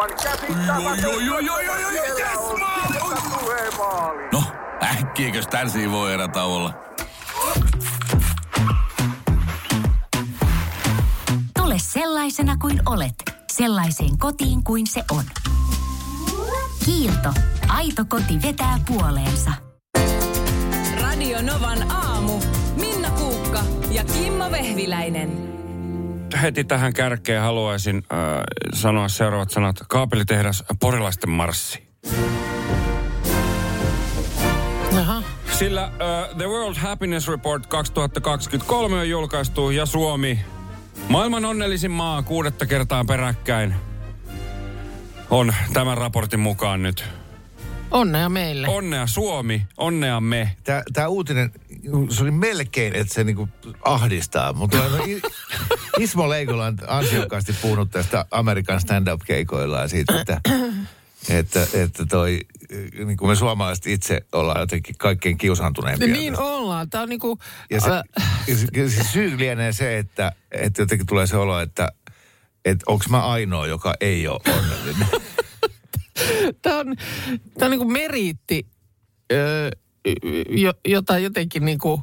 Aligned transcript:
Aivan 0.00 1.02
joo, 1.02 1.18
joo, 1.18 1.38
joo, 1.38 1.60
joo, 1.60 1.78
joo, 1.78 1.90
Siellä 1.90 2.18
yes, 2.18 2.58
maali! 3.78 4.28
No, 4.32 4.42
äkkiäkös 4.82 5.46
tän 5.46 5.68
voi 5.90 6.12
erä 6.12 6.28
olla? 6.44 6.74
Tule 11.58 11.74
sellaisena 11.78 12.56
kuin 12.56 12.82
olet, 12.86 13.14
sellaiseen 13.52 14.18
kotiin 14.18 14.64
kuin 14.64 14.86
se 14.86 15.04
on. 15.10 15.24
Kiilto. 16.84 17.32
Aito 17.68 18.04
koti 18.08 18.42
vetää 18.42 18.78
puoleensa. 18.86 19.50
Radio 21.02 21.42
Novan 21.42 21.90
aamu. 21.90 22.40
Minna 22.76 23.10
Kuukka 23.10 23.60
ja 23.90 24.04
Kimmo 24.04 24.50
Vehviläinen. 24.50 25.55
Heti 26.42 26.64
tähän 26.64 26.92
kärkeen 26.92 27.42
haluaisin 27.42 27.96
äh, 27.96 28.18
sanoa 28.74 29.08
seuraavat 29.08 29.50
sanat. 29.50 29.76
Kaapelitehdas 29.88 30.64
Porilaisten 30.80 31.30
marssi. 31.30 31.86
Jaha. 34.94 35.22
Sillä 35.52 35.86
uh, 35.86 36.36
The 36.36 36.46
World 36.46 36.76
Happiness 36.76 37.28
Report 37.28 37.66
2023 37.66 38.96
on 38.96 39.08
julkaistu 39.08 39.70
ja 39.70 39.86
Suomi, 39.86 40.40
maailman 41.08 41.44
onnellisin 41.44 41.90
maa 41.90 42.22
kuudetta 42.22 42.66
kertaa 42.66 43.04
peräkkäin, 43.04 43.74
on 45.30 45.54
tämän 45.72 45.98
raportin 45.98 46.40
mukaan 46.40 46.82
nyt. 46.82 47.04
Onnea 47.90 48.28
meille. 48.28 48.68
Onnea 48.68 49.06
Suomi, 49.06 49.66
onnea 49.76 50.20
me. 50.20 50.56
Tämä 50.92 51.08
uutinen, 51.08 51.52
se 52.10 52.22
oli 52.22 52.30
melkein, 52.30 52.96
että 52.96 53.14
se 53.14 53.24
niinku 53.24 53.48
ahdistaa, 53.84 54.52
mutta 54.52 54.78
Ismo 56.00 56.28
Leikola 56.28 56.66
on 56.66 56.78
ansiokkaasti 56.86 57.52
puhunut 57.62 57.90
tästä 57.90 58.26
Amerikan 58.30 58.80
stand-up-keikoilla 58.80 59.80
ja 59.80 59.88
siitä, 59.88 60.20
että, 60.20 60.40
että, 61.28 61.66
että 61.74 62.06
toi, 62.06 62.40
niin 63.04 63.16
kuin 63.16 63.28
me 63.28 63.36
suomalaiset 63.36 63.86
itse 63.86 64.20
ollaan 64.32 64.60
jotenkin 64.60 64.94
kaikkein 64.98 65.38
kiusaantuneempia. 65.38 66.08
Niin 66.08 66.32
tästä. 66.32 66.44
ollaan. 66.44 66.90
Tämä 66.90 67.02
on 67.02 67.08
niinku... 67.08 67.38
Ja 67.70 67.80
se, 67.80 67.90
äh, 67.90 68.46
se, 68.46 68.88
se 68.88 69.04
syy 69.04 69.38
lienee 69.38 69.72
se, 69.72 69.98
että, 69.98 70.32
että 70.50 70.82
jotenkin 70.82 71.06
tulee 71.06 71.26
se 71.26 71.36
olo, 71.36 71.60
että, 71.60 71.88
että 72.64 72.84
onko 72.86 73.04
mä 73.10 73.26
ainoa, 73.26 73.66
joka 73.66 73.94
ei 74.00 74.28
ole 74.28 74.40
onnellinen. 74.48 75.08
Tämä 76.62 76.78
on, 76.78 76.96
tämä 77.58 77.66
on 77.66 77.70
niin 77.70 77.78
kuin 77.78 77.92
meriitti, 77.92 78.66
öö, 79.32 79.70
jo, 80.48 80.72
jota 80.88 81.18
jotenkin 81.18 81.64
niin 81.64 81.78
kuin, 81.78 82.02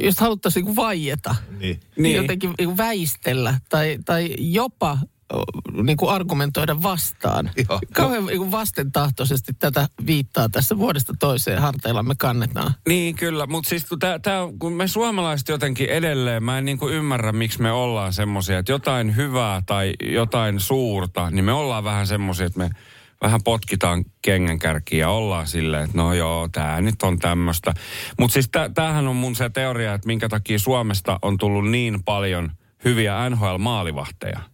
jos 0.00 0.18
haluttaisiin 0.18 0.60
niin 0.64 0.74
kuin 0.74 0.86
vaieta, 0.86 1.34
niin. 1.50 1.58
Niin. 1.60 1.80
niin. 1.96 2.16
jotenkin 2.16 2.50
niin 2.58 2.68
kuin 2.68 2.76
väistellä 2.76 3.54
tai, 3.68 3.98
tai 4.04 4.34
jopa 4.38 4.98
niin 5.82 5.96
kuin 5.96 6.10
argumentoida 6.10 6.82
vastaan. 6.82 7.50
Joo. 7.68 7.80
Kauhean 7.92 8.26
niin 8.26 8.38
kuin 8.38 8.50
vastentahtoisesti 8.50 9.52
tätä 9.58 9.88
viittaa 10.06 10.48
tässä 10.48 10.78
vuodesta 10.78 11.14
toiseen 11.18 11.62
harteilla 11.62 12.02
me 12.02 12.14
kannetaan. 12.18 12.74
Niin 12.88 13.14
kyllä, 13.14 13.46
mutta 13.46 13.68
siis 13.68 13.84
kun, 13.84 13.98
tää, 13.98 14.18
tää, 14.18 14.40
kun 14.58 14.72
me 14.72 14.88
suomalaiset 14.88 15.48
jotenkin 15.48 15.88
edelleen, 15.88 16.44
mä 16.44 16.58
en 16.58 16.64
niinku 16.64 16.88
ymmärrä, 16.88 17.32
miksi 17.32 17.62
me 17.62 17.72
ollaan 17.72 18.12
semmoisia, 18.12 18.58
että 18.58 18.72
jotain 18.72 19.16
hyvää 19.16 19.62
tai 19.66 19.92
jotain 20.02 20.60
suurta, 20.60 21.30
niin 21.30 21.44
me 21.44 21.52
ollaan 21.52 21.84
vähän 21.84 22.06
semmoisia, 22.06 22.46
että 22.46 22.58
me 22.58 22.70
vähän 23.24 23.42
potkitaan 23.44 24.04
kengänkärkiä 24.22 24.98
ja 24.98 25.10
ollaan 25.10 25.46
silleen, 25.46 25.84
että 25.84 25.96
no 25.96 26.14
joo, 26.14 26.48
tämä 26.48 26.80
nyt 26.80 27.02
on 27.02 27.18
tämmöistä. 27.18 27.74
Mutta 28.18 28.32
siis 28.32 28.48
tä, 28.52 28.70
tämähän 28.74 29.08
on 29.08 29.16
mun 29.16 29.36
se 29.36 29.50
teoria, 29.50 29.94
että 29.94 30.06
minkä 30.06 30.28
takia 30.28 30.58
Suomesta 30.58 31.18
on 31.22 31.38
tullut 31.38 31.70
niin 31.70 32.04
paljon 32.04 32.50
hyviä 32.84 33.30
NHL-maalivahteja. 33.30 34.53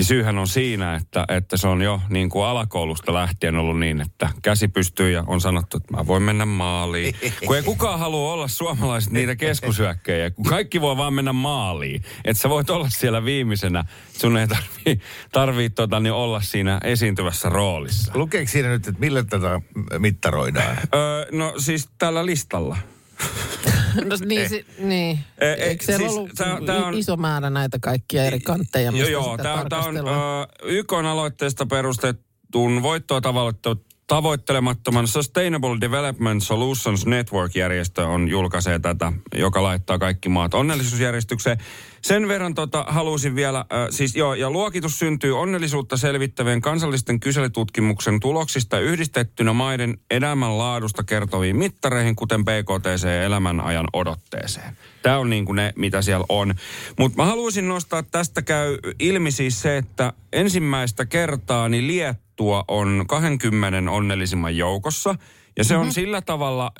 Niin 0.00 0.06
syyhän 0.06 0.38
on 0.38 0.48
siinä, 0.48 0.94
että, 0.94 1.24
että 1.28 1.56
se 1.56 1.68
on 1.68 1.82
jo 1.82 2.00
niin 2.08 2.30
kuin 2.30 2.46
alakoulusta 2.46 3.14
lähtien 3.14 3.56
ollut 3.56 3.78
niin, 3.78 4.00
että 4.00 4.28
käsi 4.42 4.68
pystyy 4.68 5.10
ja 5.10 5.24
on 5.26 5.40
sanottu, 5.40 5.76
että 5.76 5.96
mä 5.96 6.06
voin 6.06 6.22
mennä 6.22 6.46
maaliin. 6.46 7.14
Kun 7.46 7.56
ei 7.56 7.62
kukaan 7.62 7.98
halua 7.98 8.32
olla 8.32 8.48
suomalaiset 8.48 9.12
niitä 9.12 9.36
keskusyökkejä, 9.36 10.30
kun 10.30 10.44
kaikki 10.44 10.80
voi 10.80 10.96
vaan 10.96 11.14
mennä 11.14 11.32
maaliin. 11.32 12.02
Että 12.24 12.42
sä 12.42 12.48
voit 12.48 12.70
olla 12.70 12.88
siellä 12.88 13.24
viimeisenä, 13.24 13.84
sun 14.12 14.36
ei 14.36 14.46
tarvii, 14.48 15.00
tarvii 15.32 15.70
tota, 15.70 16.00
niin 16.00 16.12
olla 16.12 16.40
siinä 16.40 16.80
esiintyvässä 16.84 17.48
roolissa. 17.48 18.12
Lukeeko 18.14 18.50
siinä 18.50 18.68
nyt, 18.68 18.86
että 18.86 19.00
millä 19.00 19.24
tätä 19.24 19.60
mittaroidaan? 19.98 20.76
Öö, 20.94 21.26
no 21.32 21.54
siis 21.58 21.88
tällä 21.98 22.26
listalla. 22.26 22.76
No 24.04 24.16
niin, 24.24 24.48
si, 24.48 24.66
niin. 24.78 25.18
Eh, 25.40 25.48
eh, 25.52 25.68
Eikö 25.68 25.84
siis 25.84 26.12
ollut 26.12 26.30
tää- 26.36 26.58
tää 26.66 26.86
on- 26.86 26.94
iso 26.94 27.16
määrä 27.16 27.50
näitä 27.50 27.78
kaikkia 27.82 28.24
eri 28.24 28.40
kantteja, 28.40 28.84
Joo, 28.84 28.92
mistä 28.92 29.10
joo. 29.10 29.36
Tämä, 29.36 29.54
on 29.54 29.68
tarkastellaan? 29.68 30.40
äh, 30.42 30.46
YK 30.62 30.92
aloitteesta 30.92 31.66
perustetun 31.66 32.82
voittoa 32.82 33.20
tavoitte- 33.20 33.84
tavoittelemattoman 34.06 35.06
Sustainable 35.08 35.76
Development 35.80 36.42
Solutions 36.42 37.06
Network-järjestö 37.06 38.06
on 38.06 38.28
julkaisee 38.28 38.78
tätä, 38.78 39.12
joka 39.34 39.62
laittaa 39.62 39.98
kaikki 39.98 40.28
maat 40.28 40.54
onnellisuusjärjestykseen. 40.54 41.58
Sen 42.02 42.28
verran 42.28 42.54
tota, 42.54 42.84
halusin 42.88 43.34
vielä, 43.34 43.58
äh, 43.58 43.66
siis 43.90 44.16
joo, 44.16 44.34
ja 44.34 44.50
luokitus 44.50 44.98
syntyy 44.98 45.38
onnellisuutta 45.38 45.96
selvittävien 45.96 46.60
kansallisten 46.60 47.20
kyselytutkimuksen 47.20 48.20
tuloksista 48.20 48.78
yhdistettynä 48.78 49.52
maiden 49.52 49.98
elämänlaadusta 50.10 51.04
kertoviin 51.04 51.56
mittareihin, 51.56 52.16
kuten 52.16 52.44
BKTC 52.44 53.04
ja 53.04 53.22
elämänajan 53.22 53.86
odotteeseen. 53.92 54.76
Tämä 55.02 55.18
on 55.18 55.30
niin 55.30 55.44
kuin 55.44 55.56
ne, 55.56 55.72
mitä 55.76 56.02
siellä 56.02 56.24
on. 56.28 56.54
Mutta 56.98 57.16
mä 57.16 57.24
haluaisin 57.24 57.68
nostaa, 57.68 58.02
tästä 58.02 58.42
käy 58.42 58.78
ilmi 58.98 59.30
siis 59.30 59.62
se, 59.62 59.76
että 59.76 60.12
ensimmäistä 60.32 61.06
kertaa 61.06 61.68
niin 61.68 61.86
Liettua 61.86 62.64
on 62.68 63.04
20 63.08 63.90
onnellisimman 63.90 64.56
joukossa. 64.56 65.14
Ja 65.56 65.64
se 65.64 65.76
on 65.76 65.92
sillä 65.92 66.20
tavalla, 66.20 66.72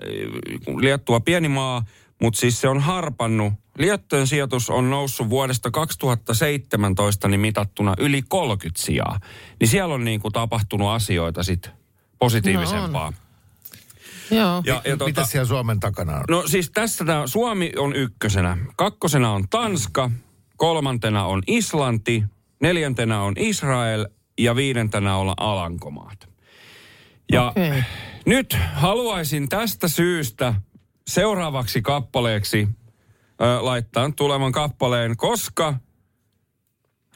kun 0.64 0.82
Liettua 0.82 1.20
pieni 1.20 1.48
maa, 1.48 1.84
mutta 2.20 2.40
siis 2.40 2.60
se 2.60 2.68
on 2.68 2.80
harpannut. 2.80 3.52
Liettujen 3.78 4.26
sijoitus 4.26 4.70
on 4.70 4.90
noussut 4.90 5.30
vuodesta 5.30 5.70
2017 5.70 7.28
niin 7.28 7.40
mitattuna 7.40 7.94
yli 7.98 8.22
30 8.28 8.82
sijaa. 8.82 9.20
Niin 9.60 9.68
siellä 9.68 9.94
on 9.94 10.04
niin 10.04 10.20
kuin 10.20 10.32
tapahtunut 10.32 10.88
asioita 10.88 11.42
sit 11.42 11.70
positiivisempaa. 12.18 13.12
Joo. 14.30 14.62
ja, 14.64 14.82
ja 14.84 14.92
Mitä 14.92 14.96
tota, 14.96 15.24
siellä 15.24 15.46
Suomen 15.46 15.80
takana 15.80 16.16
on? 16.16 16.24
No 16.28 16.48
siis 16.48 16.70
tässä 16.70 17.04
tää, 17.04 17.26
Suomi 17.26 17.72
on 17.76 17.96
ykkösenä. 17.96 18.58
Kakkosena 18.76 19.32
on 19.32 19.48
Tanska, 19.48 20.10
kolmantena 20.56 21.24
on 21.24 21.42
Islanti, 21.46 22.24
neljäntenä 22.60 23.22
on 23.22 23.34
Israel 23.36 24.06
ja 24.38 24.56
viidentenä 24.56 25.16
on 25.16 25.34
Alankomaat. 25.36 26.28
Ja 27.32 27.48
Okei. 27.48 27.82
nyt 28.26 28.56
haluaisin 28.74 29.48
tästä 29.48 29.88
syystä 29.88 30.54
seuraavaksi 31.10 31.82
kappaleeksi 31.82 32.68
ö, 33.42 33.64
laittaa 33.64 34.10
tulevan 34.16 34.52
kappaleen, 34.52 35.16
koska 35.16 35.74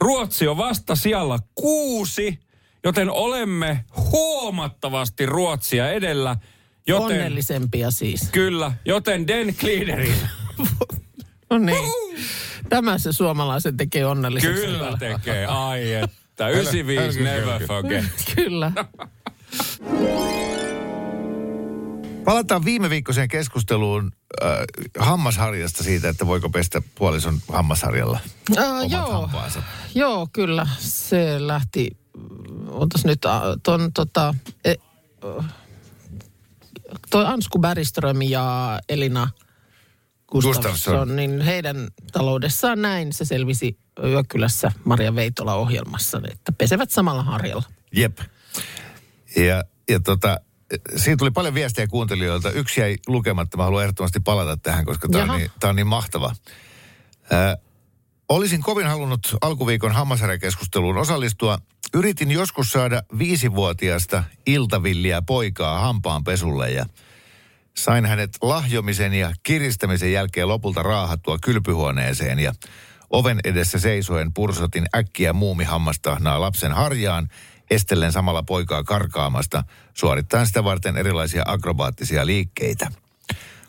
Ruotsi 0.01 0.47
on 0.47 0.57
vasta 0.57 0.95
siellä 0.95 1.39
kuusi, 1.55 2.39
joten 2.83 3.09
olemme 3.09 3.85
huomattavasti 4.11 5.25
Ruotsia 5.25 5.91
edellä. 5.91 6.37
Joten, 6.87 7.05
Onnellisempia 7.05 7.91
siis. 7.91 8.29
Kyllä, 8.31 8.71
joten 8.85 9.27
Den 9.27 9.55
Cleanerin. 9.55 10.15
No 11.49 11.57
niin. 11.57 11.91
Tämä 12.69 12.97
se 12.97 13.11
suomalaisen 13.11 13.77
tekee 13.77 14.05
onnelliseksi. 14.05 14.61
Kyllä 14.61 14.97
tekee, 14.99 15.45
ai 15.45 15.93
että. 15.93 16.49
95 16.49 17.19
älkää 17.19 17.35
never 17.35 17.67
forget. 17.67 18.05
Kyllä. 18.35 18.71
Palataan 22.25 22.65
viime 22.65 22.89
viikkoiseen 22.89 23.27
keskusteluun 23.27 24.11
äh, 24.43 24.49
hammasharjasta 24.99 25.83
siitä, 25.83 26.09
että 26.09 26.27
voiko 26.27 26.49
pestä 26.49 26.81
puolison 26.95 27.39
hammasharjalla 27.47 28.19
Uh, 28.51 28.57
omat 28.59 28.91
joo, 28.91 29.11
hampaansa. 29.21 29.63
joo, 29.95 30.27
kyllä. 30.33 30.67
Se 30.79 31.47
lähti, 31.47 31.97
otas 32.69 33.05
nyt 33.05 33.25
äh, 33.25 33.41
ton 33.63 33.93
tota, 33.93 34.35
e, 34.65 34.73
äh, 35.39 35.45
toi 37.09 37.25
Ansku 37.25 37.59
Bergström 37.59 38.21
ja 38.21 38.79
Elina 38.89 39.27
Gustafsson, 40.31 40.71
Gustafsson. 40.71 41.15
niin 41.15 41.41
heidän 41.41 41.87
taloudessaan 42.11 42.81
näin 42.81 43.13
se 43.13 43.25
selvisi 43.25 43.77
Yökylässä 44.03 44.71
Maria 44.83 45.15
Veitola-ohjelmassa, 45.15 46.21
että 46.31 46.51
pesevät 46.51 46.91
samalla 46.91 47.23
harjalla. 47.23 47.63
Jep. 47.91 48.17
Ja, 49.35 49.63
ja 49.89 49.99
tota, 49.99 50.39
siitä 50.95 51.17
tuli 51.17 51.31
paljon 51.31 51.53
viestejä 51.53 51.87
kuuntelijoilta. 51.87 52.51
Yksi 52.51 52.81
jäi 52.81 52.95
lukematta. 53.07 53.57
Mä 53.57 53.63
haluan 53.63 53.83
ehdottomasti 53.83 54.19
palata 54.19 54.57
tähän, 54.57 54.85
koska 54.85 55.07
tämä 55.07 55.33
on, 55.33 55.39
niin, 55.39 55.51
tää 55.59 55.69
on 55.69 55.75
niin 55.75 55.87
mahtava. 55.87 56.35
Ö, 57.31 57.57
olisin 58.29 58.61
kovin 58.61 58.87
halunnut 58.87 59.35
alkuviikon 59.41 59.91
hammasharjakeskusteluun 59.91 60.97
osallistua. 60.97 61.59
Yritin 61.93 62.31
joskus 62.31 62.71
saada 62.71 63.03
viisivuotiaasta 63.17 64.23
iltavilliä 64.45 65.21
poikaa 65.21 65.79
hampaanpesulle 65.79 66.71
ja 66.71 66.85
sain 67.77 68.05
hänet 68.05 68.37
lahjomisen 68.41 69.13
ja 69.13 69.33
kiristämisen 69.43 70.11
jälkeen 70.11 70.47
lopulta 70.47 70.83
raahattua 70.83 71.37
kylpyhuoneeseen 71.41 72.39
ja 72.39 72.53
oven 73.09 73.39
edessä 73.43 73.79
seisoen 73.79 74.33
pursotin 74.33 74.85
äkkiä 74.95 75.33
muumihammastahnaa 75.33 76.41
lapsen 76.41 76.71
harjaan 76.71 77.29
estellen 77.69 78.11
samalla 78.11 78.43
poikaa 78.43 78.83
karkaamasta, 78.83 79.63
suorittaen 79.93 80.47
sitä 80.47 80.63
varten 80.63 80.97
erilaisia 80.97 81.43
akrobaattisia 81.45 82.25
liikkeitä. 82.25 82.91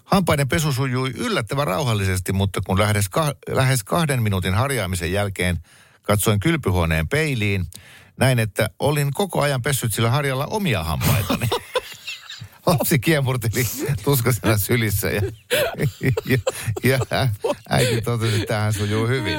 Hampaiden 0.05 0.49
pesu 0.49 0.73
sujui 0.73 1.11
yllättävän 1.17 1.67
rauhallisesti, 1.67 2.33
mutta 2.33 2.61
kun 2.67 2.79
lähes, 2.79 3.09
ka- 3.09 3.35
lähes 3.49 3.85
kahden 3.85 4.23
minuutin 4.23 4.55
harjaamisen 4.55 5.13
jälkeen 5.13 5.59
katsoin 6.03 6.41
kylpyhuoneen 6.41 7.09
peiliin, 7.09 7.67
näin, 8.17 8.39
että 8.39 8.71
olin 8.79 9.13
koko 9.15 9.41
ajan 9.41 9.63
pessyt 9.63 9.95
sillä 9.95 10.11
harjalla 10.11 10.47
omia 10.47 10.85
hampaitani. 10.85 11.49
Lapsi 12.67 12.99
kiemurteli 12.99 13.67
tuskasena 14.05 14.59
sylissä 14.59 15.09
ja, 15.11 15.23
ja, 16.25 16.39
ja 16.83 16.99
äiti 17.69 18.03
totesi, 18.03 18.35
että 18.35 18.47
tämähän 18.47 18.73
sujuu 18.73 19.07
hyvin. 19.07 19.39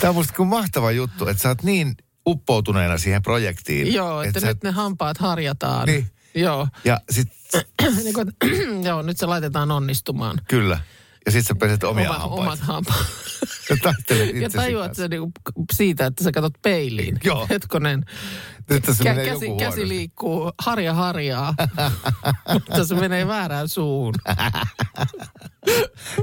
Tämä 0.00 0.08
on 0.08 0.14
musta 0.14 0.34
kuin 0.34 0.48
mahtava 0.48 0.90
juttu, 0.90 1.28
että 1.28 1.42
sä 1.42 1.48
oot 1.48 1.62
niin 1.62 1.96
uppoutuneena 2.28 2.98
siihen 2.98 3.22
projektiin. 3.22 3.94
Joo, 3.94 4.22
että 4.22 4.40
sä- 4.40 4.46
nyt 4.46 4.62
ne 4.62 4.70
hampaat 4.70 5.18
harjataan. 5.18 5.86
Niin. 5.86 6.10
Joo. 6.34 6.68
Ja 6.84 7.00
sit, 7.10 7.28
niin 8.04 8.14
kuin, 8.14 8.32
joo, 8.88 9.02
nyt 9.02 9.16
se 9.18 9.26
laitetaan 9.26 9.70
onnistumaan. 9.70 10.38
kyllä. 10.48 10.80
Ja 11.26 11.32
sit 11.32 11.46
sä 11.46 11.54
peset 11.54 11.84
omia 11.84 12.10
Oma- 12.10 12.18
hampaita. 12.18 12.42
Omat 12.42 12.58
hampaat. 12.60 13.06
Ja 13.70 13.76
taistelet 13.82 14.36
Ja 14.36 14.50
tajuat 14.50 14.86
kanssa. 14.86 15.02
se 15.02 15.08
niinku 15.08 15.32
siitä, 15.72 16.06
että 16.06 16.24
sä 16.24 16.32
katsot 16.32 16.62
peiliin. 16.62 17.18
Joo. 17.24 17.46
Hetkonen. 17.50 18.04
Nyt 18.70 18.82
tässä 18.82 19.04
Kä- 19.04 19.08
menee 19.08 19.24
käsi, 19.26 19.44
joku 19.44 19.58
käsi 19.58 19.88
liikkuu, 19.88 20.52
harja 20.58 20.94
harjaa. 20.94 21.54
Mutta 22.52 22.84
se 22.84 22.94
menee 22.94 23.26
väärään 23.26 23.68
suuhun. 23.68 24.14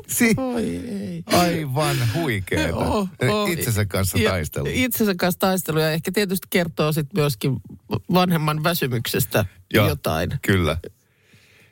Si- 0.07 0.33
Oi 0.38 0.63
ei. 0.77 1.24
aivan 1.27 1.98
huikeeta. 2.13 2.75
Oh, 2.75 3.10
oh. 3.30 3.50
Itsensä 3.51 3.86
kanssa 3.86 4.18
Ja 4.18 4.30
taistelu. 4.30 4.68
Itsensä 4.74 5.16
kanssa 5.18 5.39
taistelu 5.39 5.80
ja 5.80 5.92
ehkä 5.92 6.12
tietysti 6.12 6.48
kertoo 6.50 6.94
sitten 6.94 7.21
myöskin 7.21 7.57
vanhemman 8.13 8.63
väsymyksestä 8.63 9.45
Joo, 9.74 9.88
jotain. 9.88 10.30
Kyllä. 10.42 10.77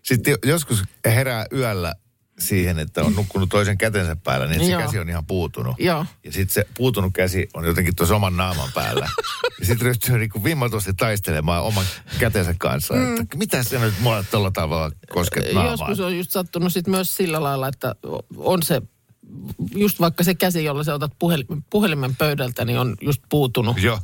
Sitten 0.03 0.31
jo- 0.31 0.38
joskus 0.51 0.83
herää 1.05 1.45
yöllä 1.53 1.95
siihen, 2.39 2.80
että 2.80 3.04
on 3.04 3.16
nukkunut 3.16 3.50
toisen 3.50 3.78
kätensä 3.78 4.16
päällä, 4.16 4.45
niin 4.45 4.54
että 4.54 4.66
se 4.66 4.72
Joo. 4.72 4.81
käsi 4.81 5.00
on 5.00 5.10
ihan 5.10 5.25
puutunut. 5.25 5.75
Joo. 5.80 6.06
Ja 6.24 6.31
sitten 6.31 6.54
se 6.54 6.68
puutunut 6.78 7.13
käsi 7.13 7.50
on 7.54 7.66
jotenkin 7.66 7.95
tuossa 7.95 8.16
oman 8.16 8.38
naaman 8.38 8.69
päällä. 8.74 9.10
ja 9.60 9.66
sitten 9.66 9.88
ryhtyy 9.88 10.18
niinku 10.19 10.44
vimmatusti 10.44 10.94
taistelemaan 10.94 11.63
oman 11.63 11.86
kätensä 12.19 12.56
kanssa. 12.57 12.94
Mm. 12.94 13.22
Että 13.22 13.38
mitä 13.38 13.63
se 13.63 13.80
nyt 13.80 13.94
mua 14.00 14.24
tuolla 14.31 14.51
tavalla 14.51 14.92
kosket 15.13 15.54
naamaan? 15.54 15.72
Joskus 15.80 16.00
on 16.00 16.18
just 16.18 16.31
sattunut 16.31 16.74
sit 16.74 16.88
myös 16.88 17.16
sillä 17.16 17.44
lailla, 17.44 17.68
että 17.68 17.95
on 18.38 18.63
se, 18.63 18.81
just 19.75 20.00
vaikka 20.00 20.24
se 20.24 20.36
käsi, 20.36 20.63
jolla 20.63 20.83
sä 20.83 20.94
otat 20.94 21.12
puhel- 21.12 21.62
puhelimen 21.69 22.16
pöydältä, 22.16 22.66
niin 22.66 22.80
on 22.80 22.95
just 23.01 23.22
puutunut. 23.30 23.81
Joo. 23.81 24.00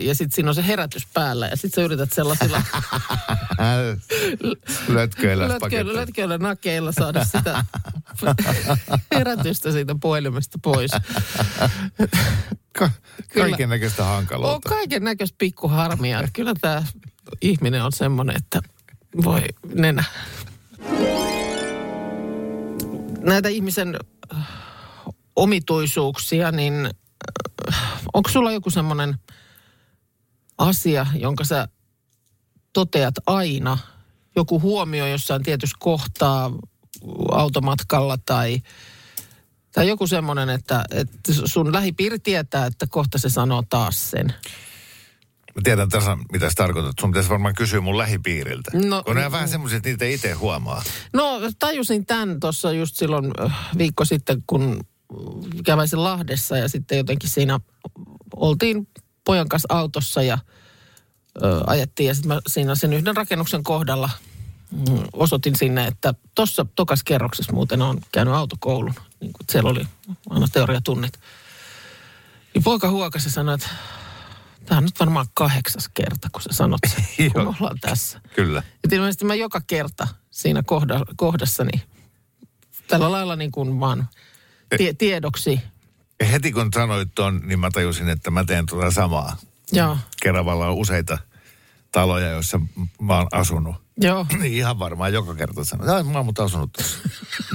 Ja 0.00 0.14
sitten 0.14 0.34
siinä 0.34 0.48
on 0.48 0.54
se 0.54 0.66
herätys 0.66 1.06
päällä 1.14 1.46
ja 1.46 1.56
sitten 1.56 1.70
sä 1.70 1.82
yrität 1.84 2.12
sellaisilla 2.12 2.62
Lötköillä 4.88 5.48
lötköillä, 5.48 5.94
lötköillä 5.94 6.38
nakeilla 6.38 6.92
saada 6.92 7.24
sitä 7.24 7.64
herätystä 9.14 9.72
siitä 9.72 9.96
puhelimesta 10.00 10.58
pois. 10.62 10.90
Ka- 12.78 12.90
kaiken 13.34 13.68
näköistä 13.68 14.02
On 14.02 14.08
hankaluutta. 14.08 14.68
kaiken 14.68 15.04
näköistä 15.04 15.34
pikkuharmia. 15.38 16.28
Kyllä 16.32 16.54
tämä 16.60 16.82
ihminen 17.40 17.84
on 17.84 17.92
semmoinen, 17.92 18.36
että 18.36 18.60
voi 19.24 19.42
nenä. 19.74 20.04
Näitä 23.20 23.48
ihmisen 23.48 23.96
äh, 24.36 24.46
omituisuuksia, 25.36 26.52
niin 26.52 26.90
äh, 27.68 27.82
onko 28.12 28.30
sulla 28.30 28.52
joku 28.52 28.70
semmoinen 28.70 29.14
asia, 30.58 31.06
jonka 31.18 31.44
sä 31.44 31.68
toteat 32.72 33.14
aina? 33.26 33.78
Joku 34.36 34.60
huomio 34.60 35.06
jossain 35.06 35.42
tietyssä 35.42 35.76
kohtaa 35.80 36.52
automatkalla 37.32 38.18
tai, 38.26 38.62
tai 39.72 39.88
joku 39.88 40.06
semmoinen, 40.06 40.48
että, 40.48 40.84
että 40.90 41.32
sun 41.44 41.72
lähipiiri 41.72 42.18
tietää, 42.18 42.66
että 42.66 42.86
kohta 42.90 43.18
se 43.18 43.28
sanoo 43.28 43.62
taas 43.70 44.10
sen. 44.10 44.26
Mä 45.54 45.62
tiedän 45.64 45.88
tasan, 45.88 46.24
mitä 46.32 46.48
sä 46.48 46.54
tarkoitat. 46.56 46.92
Sun 47.00 47.10
pitäisi 47.10 47.30
varmaan 47.30 47.54
kysyä 47.54 47.80
mun 47.80 47.98
lähipiiriltä. 47.98 48.70
No- 48.74 49.02
Kun 49.02 49.16
ne 49.16 49.26
on 49.26 49.32
vähän 49.32 49.48
semmoiset, 49.48 49.76
että 49.76 49.88
niitä 49.88 50.04
itse 50.04 50.32
huomaa. 50.32 50.82
No 51.12 51.40
tajusin 51.58 52.06
tämän 52.06 52.40
tuossa 52.40 52.72
just 52.72 52.96
silloin 52.96 53.30
äh, 53.44 53.68
viikko 53.78 54.04
sitten, 54.04 54.42
kun 54.46 54.80
käväisin 55.64 56.04
Lahdessa 56.04 56.56
ja 56.56 56.68
sitten 56.68 56.98
jotenkin 56.98 57.30
siinä 57.30 57.60
oltiin 58.36 58.88
pojan 59.28 59.48
kanssa 59.48 59.68
autossa 59.70 60.22
ja 60.22 60.38
ö, 61.42 61.60
ajettiin 61.66 62.06
ja 62.06 62.14
sitten 62.14 62.28
mä 62.28 62.40
siinä 62.46 62.74
sen 62.74 62.92
yhden 62.92 63.16
rakennuksen 63.16 63.62
kohdalla 63.62 64.10
mm, 64.70 65.02
osoitin 65.12 65.56
sinne, 65.56 65.86
että 65.86 66.14
tuossa 66.34 66.66
tokas 66.76 67.04
kerroksessa 67.04 67.52
muuten 67.52 67.82
on 67.82 68.00
käynyt 68.12 68.34
autokoulun. 68.34 68.94
Niin 69.20 69.32
kuin 69.32 69.46
siellä 69.50 69.70
oli 69.70 69.86
aina 70.30 70.48
teoriatunnit. 70.52 71.12
Niin 72.54 72.64
poika 72.64 72.90
huokasi 72.90 73.28
ja 73.28 73.32
sanoi, 73.32 73.54
että 73.54 73.68
tämä 74.66 74.78
on 74.78 74.84
nyt 74.84 75.00
varmaan 75.00 75.26
kahdeksas 75.34 75.88
kerta, 75.94 76.28
kun 76.32 76.42
sä 76.42 76.48
sanot 76.52 76.80
sen, 76.86 77.04
kun 77.32 77.42
me 77.42 77.54
ollaan 77.60 77.78
tässä. 77.80 78.20
Kyllä. 78.34 78.62
Et 78.84 78.92
ilmeisesti 78.92 79.24
mä 79.24 79.34
joka 79.34 79.60
kerta 79.66 80.08
siinä 80.30 80.62
kohda, 80.62 81.00
kohdassani 81.16 81.82
tällä 82.86 83.12
lailla 83.12 83.36
niin 83.36 83.52
kuin 83.52 83.80
vaan 83.80 84.08
tie, 84.78 84.92
tiedoksi. 84.92 85.60
Ja 86.20 86.26
heti 86.26 86.52
kun 86.52 86.70
sanoit 86.74 87.08
ton, 87.14 87.40
niin 87.44 87.60
mä 87.60 87.70
tajusin, 87.70 88.08
että 88.08 88.30
mä 88.30 88.44
teen 88.44 88.66
tuota 88.66 88.90
samaa. 88.90 89.36
Joo, 89.72 89.98
Keravalla 90.22 90.66
on 90.68 90.74
useita 90.74 91.18
taloja, 91.92 92.30
joissa 92.30 92.60
mä 93.00 93.16
oon 93.18 93.26
asunut. 93.32 93.76
joo. 94.00 94.26
Niin 94.40 94.52
ihan 94.54 94.78
varmaan 94.78 95.12
joka 95.12 95.34
kerta 95.34 95.64
sanon, 95.64 95.98
että 96.00 96.12
mä 96.12 96.18
oon 96.18 96.26
mutta 96.26 96.44
asunut 96.44 96.72
tuossa. 96.72 96.98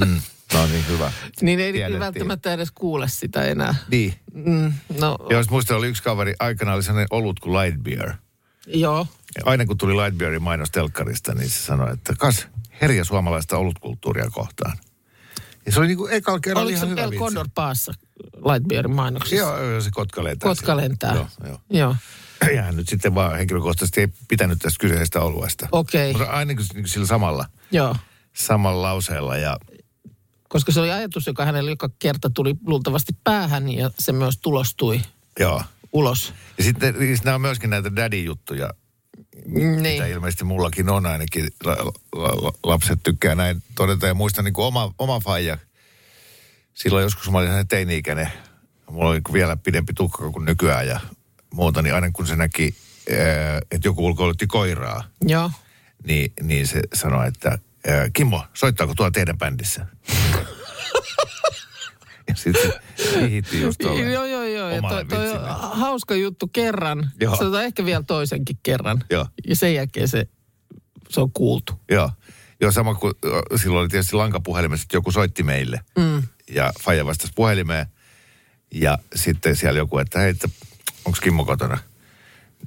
Mm, 0.06 0.22
no 0.54 0.66
niin, 0.68 0.88
hyvä. 0.88 1.12
Niin 1.42 1.60
ei 1.60 1.74
Tiedettiin. 1.74 2.00
välttämättä 2.00 2.54
edes 2.54 2.72
kuule 2.72 3.08
sitä 3.08 3.44
enää. 3.46 3.76
Niin. 3.92 4.14
Mm, 4.34 4.74
no, 5.00 5.18
Ja 5.30 5.38
jos 5.38 5.50
muista 5.50 5.76
oli 5.76 5.88
yksi 5.88 6.04
kaveri, 6.04 6.34
aikana 6.40 6.74
oli 6.74 6.84
sellainen 6.84 7.08
olut 7.12 7.40
kuin 7.40 7.54
Light 7.62 7.84
Beer. 7.84 8.14
joo. 8.68 9.08
Ja 9.38 9.42
aina 9.46 9.66
kun 9.66 9.78
tuli 9.78 9.94
Light 9.94 10.18
Beerin 10.18 10.42
mainos 10.42 10.72
telkkarista, 10.72 11.34
niin 11.34 11.50
se 11.50 11.60
sanoi, 11.60 11.94
että 11.94 12.14
kas 12.18 12.48
herja 12.82 13.04
suomalaista 13.06 13.58
olutkulttuuria 13.58 14.30
kohtaan. 14.32 14.78
Ja 15.66 15.72
se 15.72 15.80
oli 15.80 15.88
niin 15.88 15.98
kuin 15.98 16.14
ekalla 16.14 16.40
kerralla 16.40 16.64
Oliko 16.66 16.78
ihan 16.78 16.88
se 16.88 16.92
hyvä 16.92 17.02
El. 17.02 17.20
Condor 17.20 17.48
Paassa 17.56 17.94
Lightbeerin 18.52 18.96
mainoksessa? 18.96 19.36
Joo, 19.36 19.64
joo, 19.64 19.82
se 19.82 19.92
kotka 19.92 20.24
lentää. 20.24 20.50
Kotka 20.50 20.66
siellä. 20.66 20.82
lentää. 20.82 21.14
Joo, 21.16 21.28
joo. 21.46 21.60
Joo. 21.70 21.96
Ja 22.56 22.62
hän 22.62 22.76
nyt 22.76 22.90
sitten 22.90 23.16
vaan 23.16 23.38
henkilökohtaisesti 23.38 24.02
ei 24.02 24.08
pitänyt 24.28 24.60
tästä 24.60 24.78
kyseisestä 24.80 25.22
oluesta. 25.22 25.68
Okei. 25.72 26.14
Mutta 26.14 26.30
aina 26.30 26.56
kuin 26.56 26.66
niin 26.74 26.88
sillä 26.88 27.08
samalla, 27.08 27.46
Joo. 27.72 27.96
samalla 28.34 28.82
lauseella. 28.82 29.38
Ja 29.38 29.58
Koska 30.50 30.72
se 30.72 30.80
oli 30.80 30.92
ajatus, 30.92 31.28
joka 31.28 31.46
hänelle 31.46 31.70
joka 31.72 31.90
kerta 32.00 32.30
tuli 32.30 32.56
luultavasti 32.66 33.14
päähän 33.24 33.70
ja 33.70 33.92
se 34.00 34.12
myös 34.12 34.38
tulostui 34.42 35.02
joo. 35.40 35.64
ulos. 35.94 36.34
Ja 36.58 36.64
sitten 36.64 36.96
siis 36.98 37.24
nämä 37.24 37.36
on 37.36 37.42
myöskin 37.42 37.70
näitä 37.70 37.96
daddy-juttuja, 37.96 38.70
Niin. 39.46 39.82
mitä 39.82 40.06
ilmeisesti 40.06 40.44
mullakin 40.44 40.90
on 40.90 41.06
ainakin. 41.06 41.48
La, 41.64 41.76
la, 42.16 42.30
la, 42.42 42.52
lapset 42.64 43.00
tykkää 43.04 43.36
näin 43.36 43.64
todeta. 43.76 44.08
Ja 44.08 44.14
muistan 44.14 44.46
niin 44.46 44.54
kuin 44.54 44.66
oma, 44.66 44.94
oma 45.00 45.20
faija. 45.20 45.58
Silloin 46.74 47.04
joskus 47.04 47.32
mä 47.32 47.38
olin 47.38 47.68
teini-ikäinen. 47.68 48.30
Mulla 48.92 49.10
oli 49.10 49.22
vielä 49.34 49.58
pidempi 49.58 49.94
tukka 49.94 50.32
kuin 50.32 50.46
nykyään 50.46 50.88
ja 50.88 51.00
muuta. 51.54 51.82
Niin 51.82 51.96
aina 51.96 52.12
kun 52.12 52.28
se 52.28 52.36
näki, 52.36 52.76
ää, 53.12 53.58
että 53.72 53.88
joku 53.88 54.06
ulkoilutti 54.06 54.48
koiraa, 54.48 55.04
Joo. 55.22 55.52
niin, 56.08 56.34
niin 56.42 56.68
se 56.68 56.82
sanoi, 56.94 57.28
että 57.28 57.50
ää, 57.88 58.10
Kimmo, 58.14 58.46
soittaako 58.54 58.94
tuolla 58.96 59.12
teidän 59.12 59.38
bändissä? 59.38 59.86
ja 62.28 62.36
sitten 62.36 63.62
just 63.62 63.82
Joo, 63.82 64.26
joo, 64.26 64.44
joo. 64.44 64.70
Ja 64.70 64.82
toi, 64.82 65.06
toi 65.06 65.32
on 65.32 65.40
hauska 65.72 66.16
juttu 66.16 66.48
kerran. 66.48 67.12
Joo. 67.20 67.36
Se 67.36 67.44
on 67.44 67.64
ehkä 67.64 67.86
vielä 67.86 68.04
toisenkin 68.08 68.58
kerran. 68.64 69.04
Joo. 69.10 69.28
Ja 69.48 69.56
sen 69.56 69.76
jälkeen 69.76 70.08
se, 70.08 70.28
se 71.10 71.22
on 71.22 71.32
kuultu. 71.32 71.74
Joo. 71.92 72.12
Joo, 72.62 72.72
sama 72.72 72.96
kuin 72.96 73.14
silloin 73.56 73.82
oli 73.82 73.90
tietysti 73.90 74.16
lankapuhelimessa, 74.16 74.84
että 74.84 74.98
joku 74.98 75.12
soitti 75.12 75.44
meille. 75.44 75.80
Mm. 75.98 76.24
Ja 76.50 76.74
Faija 76.82 77.06
vastasi 77.06 77.34
puhelimeen. 77.36 77.86
Ja 78.74 78.98
sitten 79.16 79.56
siellä 79.56 79.78
joku, 79.78 79.98
että 79.98 80.20
hei, 80.20 80.34
onko 81.06 81.18
Kimmo 81.22 81.46
kotona? 81.46 81.78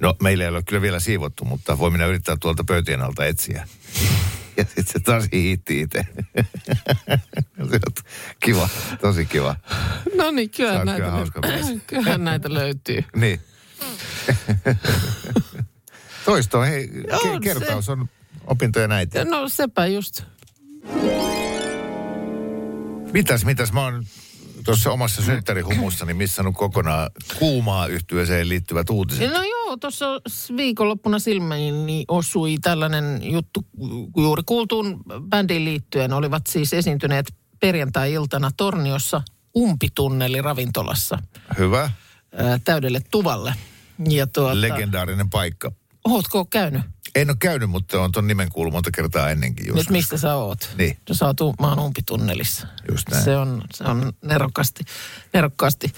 No, 0.01 0.15
meillä 0.21 0.43
ei 0.43 0.49
ole 0.49 0.63
kyllä 0.63 0.81
vielä 0.81 0.99
siivottu, 0.99 1.45
mutta 1.45 1.77
voi 1.77 1.91
minä 1.91 2.05
yrittää 2.05 2.37
tuolta 2.39 2.63
pöytien 2.63 3.01
alta 3.01 3.25
etsiä. 3.25 3.67
Ja 4.57 4.63
sitten 4.63 4.85
se 4.87 4.99
taas 4.99 5.27
hiitti 5.33 5.81
itse. 5.81 6.05
kiva, 8.45 8.69
tosi 9.01 9.25
kiva. 9.25 9.55
No 10.15 10.31
niin, 10.31 10.49
kyllähän 10.49 10.89
oot 10.89 10.99
näitä, 10.99 11.31
kyllä 11.41 11.79
kyllähän 11.87 12.23
näitä 12.23 12.53
löytyy. 12.53 13.03
Niin. 13.15 13.41
Toisto, 16.25 16.61
hei, 16.61 16.89
On 17.11 17.19
ke- 17.19 17.33
se. 17.33 17.39
kertaus 17.43 17.89
on 17.89 18.09
opintoja 18.47 18.87
näitä. 18.87 19.25
No 19.25 19.49
sepä 19.49 19.85
just. 19.85 20.23
Mitäs, 23.13 23.45
mitäs? 23.45 23.73
Mä 23.73 23.83
oon 23.83 24.05
tuossa 24.65 24.91
omassa 24.91 25.21
synttärihumussani 25.21 26.13
missannut 26.23 26.55
kokonaan 26.55 27.09
kuumaa 27.39 27.87
yhtyeeseen 27.87 28.49
liittyvät 28.49 28.89
uutiset. 28.89 29.31
No 29.31 29.43
joo, 29.43 29.77
tuossa 29.77 30.05
viikonloppuna 30.57 31.19
silmäni 31.19 32.05
osui 32.07 32.57
tällainen 32.61 33.31
juttu, 33.31 33.65
kun 34.11 34.23
juuri 34.23 34.43
kuultuun 34.45 35.03
bändiin 35.29 35.65
liittyen 35.65 36.13
olivat 36.13 36.47
siis 36.47 36.73
esiintyneet 36.73 37.25
perjantai-iltana 37.59 38.51
Torniossa 38.57 39.21
umpitunneli 39.57 40.41
ravintolassa 40.41 41.19
Hyvä. 41.57 41.91
ää, 42.37 42.59
täydelle 42.63 43.01
tuvalle. 43.11 43.53
Ja 44.09 44.27
tuota, 44.27 44.61
Legendaarinen 44.61 45.29
paikka. 45.29 45.71
ootko 46.05 46.45
käynyt? 46.45 46.81
En 47.21 47.29
ole 47.29 47.37
käynyt, 47.39 47.69
mutta 47.69 48.01
on 48.01 48.11
ton 48.11 48.27
nimen 48.27 48.51
kuullut 48.51 48.73
monta 48.73 48.91
kertaa 48.91 49.29
ennenkin 49.29 49.67
just. 49.67 49.77
Nyt 49.77 49.89
mistä 49.89 50.17
sä 50.17 50.35
oot? 50.35 50.69
Niin. 50.77 50.97
No, 51.09 51.15
sä 51.15 51.25
oot 51.25 51.59
mä 51.59 51.69
oon 51.69 51.79
umpitunnelissa. 51.79 52.67
Just 52.91 53.09
näin. 53.09 53.23
Se 53.23 53.37
on, 53.37 53.63
se 53.73 53.83
on 53.83 54.13
nerokkaasti, 54.21 54.83
nerokkaasti 55.33 55.93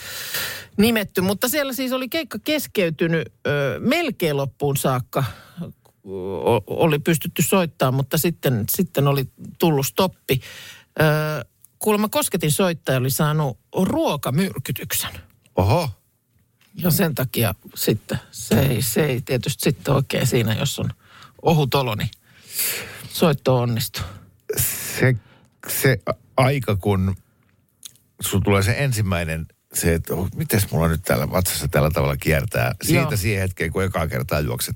nimetty. 0.78 1.22
Mutta 1.22 1.48
siellä 1.50 1.74
siis 1.74 1.92
oli 1.92 2.10
keikka 2.10 2.40
keskeytynyt 2.44 3.34
ö, 3.48 3.80
melkein 3.80 4.38
loppuun 4.38 4.78
saakka. 4.78 5.24
O- 6.06 6.64
oli 6.68 7.00
pystytty 7.00 7.42
soittamaan, 7.42 7.94
mutta 7.94 8.18
sitten, 8.18 8.66
sitten 8.70 9.08
oli 9.08 9.26
tullut 9.60 9.86
stoppi. 9.88 10.42
Ö, 11.02 11.46
kuulemma 11.80 12.10
Kosketin 12.10 12.52
soittaja 12.52 12.98
oli 12.98 13.12
saanut 13.12 13.60
ruokamyrkytyksen. 13.76 15.12
Oho. 15.56 15.90
Ja 16.76 16.92
sen 16.92 17.16
takia 17.16 17.56
sitten 17.76 18.20
se 18.32 18.60
ei, 18.60 18.82
se 18.82 19.06
ei 19.06 19.22
tietysti 19.22 19.64
sitten 19.64 19.94
oikein 19.94 20.28
siinä, 20.28 20.54
jos 20.54 20.80
on 20.80 20.90
ohut 21.42 21.76
olo, 21.76 21.96
niin 21.96 22.10
soitto 23.10 23.58
onnistuu. 23.58 24.04
Se, 24.58 25.16
se 25.68 26.00
aika, 26.38 26.76
kun 26.76 27.16
sulla 28.22 28.44
tulee 28.44 28.64
se 28.64 28.76
ensimmäinen, 28.78 29.46
se, 29.74 29.94
että 29.94 30.14
oh, 30.14 30.30
mites 30.36 30.72
mulla 30.72 30.88
nyt 30.88 31.02
täällä 31.04 31.32
vatsassa 31.32 31.68
tällä 31.68 31.90
tavalla 31.90 32.18
kiertää. 32.18 32.76
Siitä 32.84 33.02
Joo. 33.02 33.18
siihen 33.18 33.42
hetkeen, 33.42 33.72
kun 33.72 33.84
ekaa 33.84 34.08
kertaa 34.08 34.40
juokset 34.40 34.76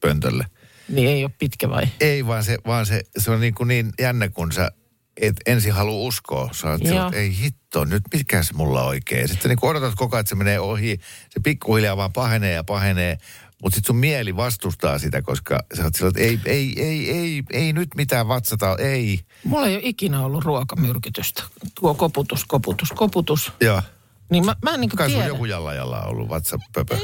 pöntölle. 0.00 0.46
Niin 0.88 1.08
ei 1.08 1.24
ole 1.24 1.32
pitkä 1.38 1.70
vai? 1.70 1.88
Ei, 2.00 2.26
vaan 2.26 2.44
se, 2.44 2.58
vaan 2.66 2.86
se, 2.86 3.02
se 3.18 3.30
on 3.30 3.40
niin, 3.40 3.54
kuin 3.54 3.68
niin 3.68 3.92
jännä, 3.98 4.28
kun 4.28 4.52
sä 4.52 4.70
et 5.16 5.36
ensin 5.46 5.72
halua 5.72 6.06
uskoa. 6.06 6.50
Sä 6.52 6.70
oot, 6.70 6.84
Joo. 6.84 7.06
että 7.06 7.18
ei 7.18 7.36
hitto, 7.38 7.84
nyt 7.84 8.02
mikäs 8.12 8.52
mulla 8.52 8.84
oikein. 8.84 9.28
Sitten 9.28 9.48
niin 9.48 9.58
odotat 9.62 9.94
koko 9.96 10.16
ajan, 10.16 10.20
että 10.20 10.28
se 10.28 10.34
menee 10.34 10.60
ohi. 10.60 11.00
Se 11.30 11.40
pikkuhiljaa 11.40 11.96
vaan 11.96 12.12
pahenee 12.12 12.52
ja 12.52 12.64
pahenee. 12.64 13.18
Mutta 13.62 13.76
sitten 13.76 13.86
sun 13.86 13.96
mieli 13.96 14.36
vastustaa 14.36 14.98
sitä, 14.98 15.22
koska 15.22 15.58
sä 15.76 15.84
oot 15.84 15.94
sillä, 15.94 16.08
että 16.08 16.20
ei, 16.20 16.40
ei, 16.46 16.82
ei, 16.82 17.10
ei, 17.10 17.42
ei 17.52 17.72
nyt 17.72 17.88
mitään 17.96 18.28
vatsata, 18.28 18.76
ei. 18.78 19.20
Mulla 19.44 19.66
ei 19.66 19.74
ole 19.74 19.82
ikinä 19.84 20.24
ollut 20.24 20.44
ruokamyrkytystä. 20.44 21.42
Tuo 21.80 21.94
koputus, 21.94 22.44
koputus, 22.44 22.92
koputus. 22.92 23.52
Joo. 23.60 23.82
Niin 24.30 24.46
mä, 24.46 24.56
mä 24.62 24.70
en 24.74 24.80
niin 24.80 24.90
Kai 24.90 25.08
sun 25.08 25.14
tiedä. 25.14 25.28
joku 25.28 25.44
jallajalla 25.44 26.00
on 26.02 26.08
ollut 26.08 26.28
vatsapöpö. 26.28 26.96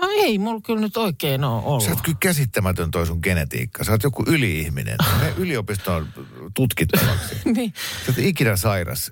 No 0.00 0.08
ei, 0.10 0.38
mulla 0.38 0.60
kyllä 0.60 0.80
nyt 0.80 0.96
oikein 0.96 1.44
ole 1.44 1.62
ollut. 1.64 1.84
Sä 1.84 1.90
oot 1.90 2.00
kyllä 2.02 2.18
käsittämätön 2.20 2.90
toi 2.90 3.06
sun 3.06 3.18
genetiikka. 3.22 3.84
Sä 3.84 3.92
oot 3.92 4.02
joku 4.02 4.24
yli-ihminen. 4.26 4.96
Me 5.20 5.32
yliopistoon 5.36 6.08
tutkittavaksi. 6.54 7.34
niin. 7.56 7.72
Sä 8.06 8.12
oot 8.12 8.18
ikinä 8.18 8.56
sairas. 8.56 9.10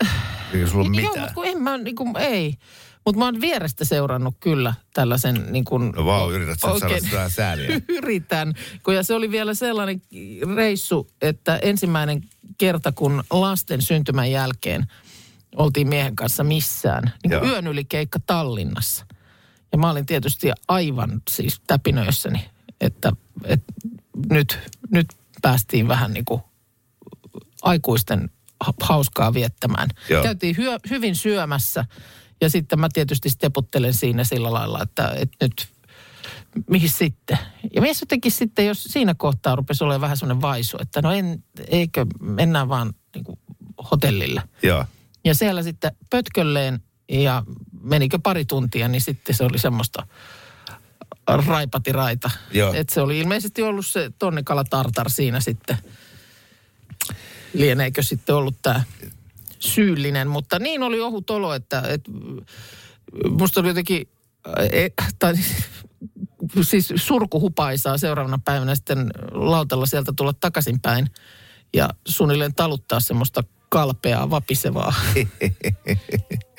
Eikä 0.54 0.66
sulla 0.66 0.88
ole 0.88 0.96
Joo, 0.96 1.08
mitään. 1.08 1.20
mutta 1.20 1.34
kun 1.34 1.46
en 1.46 1.62
mä, 1.62 1.78
niin 1.78 1.96
kuin, 1.96 2.16
ei. 2.16 2.54
Mutta 3.04 3.18
mä 3.18 3.24
oon 3.24 3.40
vierestä 3.40 3.84
seurannut 3.84 4.34
kyllä 4.40 4.74
tällaisen 4.94 5.46
niin 5.50 5.64
kuin... 5.64 5.92
No 5.96 6.04
vau, 6.04 6.30
yrität 6.30 6.60
saada 6.60 7.00
sitä 7.00 7.28
sääliä. 7.28 7.80
Yritän. 7.98 8.54
Kun 8.82 8.94
ja 8.94 9.02
se 9.02 9.14
oli 9.14 9.30
vielä 9.30 9.54
sellainen 9.54 10.02
reissu, 10.56 11.08
että 11.22 11.58
ensimmäinen 11.62 12.22
kerta, 12.58 12.92
kun 12.92 13.24
lasten 13.30 13.82
syntymän 13.82 14.30
jälkeen 14.30 14.86
oltiin 15.56 15.88
miehen 15.88 16.16
kanssa 16.16 16.44
missään. 16.44 17.12
Niin 17.22 17.40
kuin 17.40 17.50
yön 17.50 17.66
yli 17.66 17.84
keikka 17.84 18.18
Tallinnassa. 18.26 19.06
Ja 19.72 19.78
mä 19.78 19.90
olin 19.90 20.06
tietysti 20.06 20.52
aivan 20.68 21.22
siis 21.30 21.60
täpinöissäni, 21.66 22.44
että, 22.80 23.12
että 23.44 23.72
nyt, 24.30 24.58
nyt 24.90 25.06
päästiin 25.42 25.88
vähän 25.88 26.12
niin 26.12 26.24
kuin 26.24 26.40
aikuisten 27.62 28.30
ha- 28.60 28.74
hauskaa 28.80 29.34
viettämään. 29.34 29.88
Joo. 30.08 30.22
Käytiin 30.22 30.56
hyö, 30.56 30.78
hyvin 30.90 31.16
syömässä 31.16 31.84
ja 32.40 32.50
sitten 32.50 32.80
mä 32.80 32.88
tietysti 32.92 33.30
steputtelen 33.30 33.94
siinä 33.94 34.24
sillä 34.24 34.52
lailla, 34.52 34.82
että, 34.82 35.12
että 35.16 35.36
nyt 35.40 35.68
mihin 36.70 36.90
sitten. 36.90 37.38
Ja 37.74 37.82
mies 37.82 38.00
jotenkin 38.00 38.32
sitten, 38.32 38.66
jos 38.66 38.84
siinä 38.84 39.14
kohtaa 39.14 39.56
rupesi 39.56 39.84
olemaan 39.84 40.00
vähän 40.00 40.16
semmoinen 40.16 40.42
vaisu, 40.42 40.76
että 40.80 41.02
no 41.02 41.12
en, 41.12 41.44
eikö, 41.68 42.06
mennään 42.20 42.68
vaan 42.68 42.94
niin 43.14 43.24
kuin 43.24 43.38
hotellille. 43.90 44.42
Joo. 44.62 44.84
Ja 45.24 45.34
siellä 45.34 45.62
sitten 45.62 45.92
pötkölleen 46.10 46.82
ja 47.08 47.42
menikö 47.82 48.18
pari 48.22 48.44
tuntia, 48.44 48.88
niin 48.88 49.00
sitten 49.00 49.34
se 49.34 49.44
oli 49.44 49.58
semmoista 49.58 50.06
raipatiraita. 51.46 52.30
Että 52.74 52.94
se 52.94 53.00
oli 53.00 53.18
ilmeisesti 53.18 53.62
ollut 53.62 53.86
se 53.86 54.10
tonnikala 54.18 54.64
tartar 54.64 55.10
siinä 55.10 55.40
sitten. 55.40 55.78
Lieneekö 57.52 58.02
sitten 58.02 58.34
ollut 58.34 58.56
tämä 58.62 58.82
syyllinen, 59.60 60.28
mutta 60.28 60.58
niin 60.58 60.82
oli 60.82 61.00
ohut 61.00 61.30
olo, 61.30 61.54
että, 61.54 61.82
että 61.88 62.10
musta 63.30 63.60
oli 63.60 63.68
jotenkin, 63.68 64.08
äh, 64.48 65.14
tai 65.18 65.34
siis 66.62 66.92
surkuhupaisaa 66.96 67.98
seuraavana 67.98 68.38
päivänä 68.44 68.74
sitten 68.74 69.10
lautalla 69.32 69.86
sieltä 69.86 70.12
tulla 70.16 70.32
takaisinpäin 70.32 71.06
ja 71.74 71.88
suunnilleen 72.08 72.54
taluttaa 72.54 73.00
semmoista 73.00 73.44
kalpeaa, 73.68 74.30
vapisevaa 74.30 74.94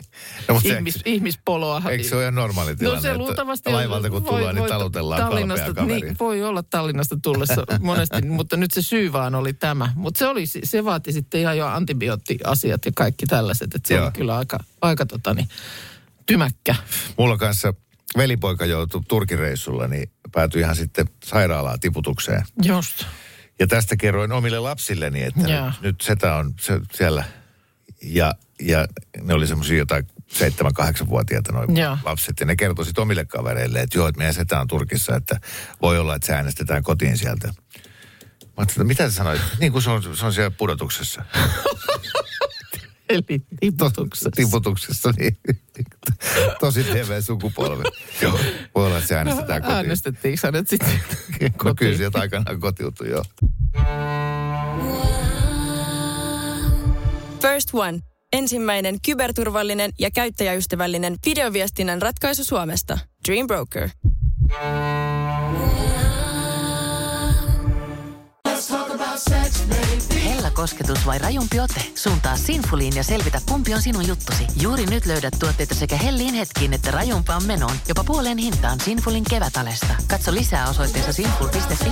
No, 0.47 0.53
mutta 0.53 0.73
ihmis, 0.73 0.99
ihmispoloa. 1.05 1.81
eikö 1.89 2.03
se 2.03 2.15
ole 2.15 2.23
ihan 2.23 2.35
normaali 2.35 2.75
tilanne, 2.75 2.95
No 2.95 3.01
se 3.01 3.07
että 3.07 3.17
luultavasti 3.17 3.71
laivalta 3.71 4.09
kun 4.09 4.23
tullaan, 4.23 4.55
niin 4.55 4.67
talutellaan 4.67 5.21
Tallinnasta, 5.21 5.65
kalpea 5.65 5.83
kaveri. 5.83 6.01
niin, 6.01 6.15
voi 6.19 6.43
olla 6.43 6.63
Tallinnasta 6.63 7.17
tullessa 7.23 7.63
monesti, 7.79 8.21
mutta 8.21 8.57
nyt 8.57 8.71
se 8.71 8.81
syy 8.81 9.13
vaan 9.13 9.35
oli 9.35 9.53
tämä. 9.53 9.93
Mutta 9.95 10.17
se, 10.17 10.27
oli, 10.27 10.45
se 10.45 10.85
vaati 10.85 11.11
sitten 11.13 11.41
ihan 11.41 11.57
jo 11.57 11.67
antibioottiasiat 11.67 12.85
ja 12.85 12.91
kaikki 12.95 13.25
tällaiset, 13.25 13.75
että 13.75 13.87
se 13.87 13.93
Joo. 13.93 14.03
oli 14.03 14.11
kyllä 14.11 14.37
aika, 14.37 14.59
aika 14.81 15.05
totani, 15.05 15.47
tymäkkä. 16.25 16.75
Mulla 17.17 17.37
kanssa 17.37 17.73
velipoika 18.17 18.65
joutui 18.65 19.01
Turkireissulla, 19.07 19.87
niin 19.87 20.11
päätyi 20.31 20.61
ihan 20.61 20.75
sitten 20.75 21.09
sairaalaan 21.23 21.79
tiputukseen. 21.79 22.45
Just. 22.63 23.05
Ja 23.59 23.67
tästä 23.67 23.97
kerroin 23.97 24.31
omille 24.31 24.59
lapsilleni, 24.59 25.23
että 25.23 25.39
nyt, 25.41 25.81
nyt 25.81 26.01
setä 26.01 26.35
on 26.35 26.53
se, 26.59 26.79
siellä. 26.93 27.23
Ja, 28.03 28.35
ja 28.61 28.87
ne 29.21 29.33
oli 29.33 29.47
semmoisia 29.47 29.77
jotain 29.77 30.07
7-8-vuotiaita 30.33 31.51
noin 31.51 31.77
Joo. 31.77 31.97
lapset. 32.05 32.39
Ja 32.39 32.45
ne 32.45 32.55
kertoi 32.55 32.85
sitten 32.85 33.01
omille 33.01 33.25
kavereille, 33.25 33.81
että 33.81 33.97
joo, 33.97 34.07
että 34.07 34.17
meidän 34.17 34.33
setä 34.33 34.59
on 34.59 34.67
Turkissa, 34.67 35.15
että 35.15 35.39
voi 35.81 35.99
olla, 35.99 36.15
että 36.15 36.27
se 36.27 36.33
äänestetään 36.33 36.83
kotiin 36.83 37.17
sieltä. 37.17 37.47
Mä 37.47 37.53
ajattelin, 38.57 38.69
että 38.71 38.83
mitä 38.83 39.09
sä 39.09 39.15
sanoit? 39.15 39.41
Niin 39.59 39.71
kuin 39.71 39.81
se 39.81 39.89
on, 39.89 40.15
se 40.15 40.25
on 40.25 40.33
siellä 40.33 40.51
pudotuksessa. 40.51 41.25
Eli 43.09 43.21
tiputuksessa. 43.59 44.29
Tiputuksessa, 44.35 45.13
niin. 45.17 45.37
Tosi 46.59 46.83
TV-sukupolvi. 46.83 47.83
Joo, 48.21 48.39
voi 48.75 48.85
olla, 48.85 48.97
että 48.97 49.07
se 49.07 49.15
äänestetään 49.15 49.61
kotiin. 49.61 49.77
Äänestettiinkö 49.77 50.39
hänet 50.47 50.67
sitten 50.67 50.89
No 50.89 51.37
kyllä 51.37 51.51
kotiin? 51.57 51.97
sieltä 51.97 52.19
aikanaan 52.19 52.59
kotiutui, 52.59 53.09
joo. 53.09 53.23
First 57.41 57.69
One. 57.73 58.10
Ensimmäinen 58.33 58.97
kyberturvallinen 59.05 59.91
ja 59.99 60.11
käyttäjäystävällinen 60.11 61.15
videoviestinnän 61.25 62.01
ratkaisu 62.01 62.43
Suomesta. 62.43 62.99
Dream 63.27 63.47
Broker. 63.47 63.89
Hella 70.23 70.51
kosketus 70.51 71.05
vai 71.05 71.19
rajumpi 71.19 71.59
ote? 71.59 71.83
Suuntaa 71.95 72.37
Sinfuliin 72.37 72.95
ja 72.95 73.03
selvitä, 73.03 73.41
kumpi 73.49 73.73
on 73.73 73.81
sinun 73.81 74.07
juttusi. 74.07 74.43
Juuri 74.61 74.85
nyt 74.85 75.05
löydät 75.05 75.33
tuotteita 75.39 75.75
sekä 75.75 75.95
hellin 75.95 76.33
hetkiin 76.33 76.73
että 76.73 76.91
rajumpaan 76.91 77.43
menoon. 77.43 77.75
Jopa 77.87 78.03
puoleen 78.03 78.37
hintaan 78.37 78.79
Sinfulin 78.79 79.23
kevätalesta. 79.29 79.95
Katso 80.07 80.33
lisää 80.33 80.69
osoitteessa 80.69 81.13
sinful.fi. 81.13 81.91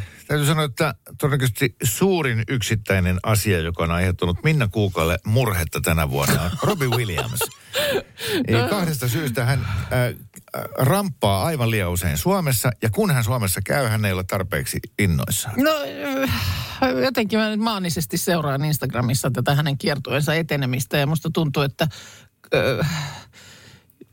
Täytyy 0.31 0.47
sanoa, 0.47 0.65
että 0.65 0.95
todennäköisesti 1.17 1.75
suurin 1.83 2.43
yksittäinen 2.47 3.19
asia, 3.23 3.59
joka 3.59 3.83
on 3.83 3.91
aiheuttanut 3.91 4.43
Minna 4.43 4.67
Kuukalle 4.67 5.17
murhetta 5.25 5.81
tänä 5.81 6.09
vuonna, 6.09 6.41
on 6.41 6.51
Robbie 6.63 6.87
Williams. 6.87 7.39
Eli 8.47 8.69
kahdesta 8.69 9.07
syystä 9.07 9.45
hän 9.45 9.59
äh, 9.59 9.99
äh, 9.99 10.13
ramppaa 10.77 11.43
aivan 11.43 11.71
liian 11.71 11.91
usein 11.91 12.17
Suomessa, 12.17 12.71
ja 12.81 12.89
kun 12.89 13.11
hän 13.11 13.23
Suomessa 13.23 13.61
käy, 13.65 13.87
hän 13.87 14.05
ei 14.05 14.11
ole 14.11 14.23
tarpeeksi 14.23 14.79
innoissaan. 14.99 15.55
No 15.57 15.71
äh, 16.23 17.03
jotenkin 17.03 17.39
mä 17.39 17.49
nyt 17.49 17.59
maanisesti 17.59 18.17
seuraan 18.17 18.65
Instagramissa 18.65 19.31
tätä 19.31 19.55
hänen 19.55 19.77
kiertueensa 19.77 20.33
etenemistä 20.33 20.97
ja 20.97 21.07
musta 21.07 21.29
tuntuu, 21.33 21.63
että 21.63 21.87
äh, 22.55 22.89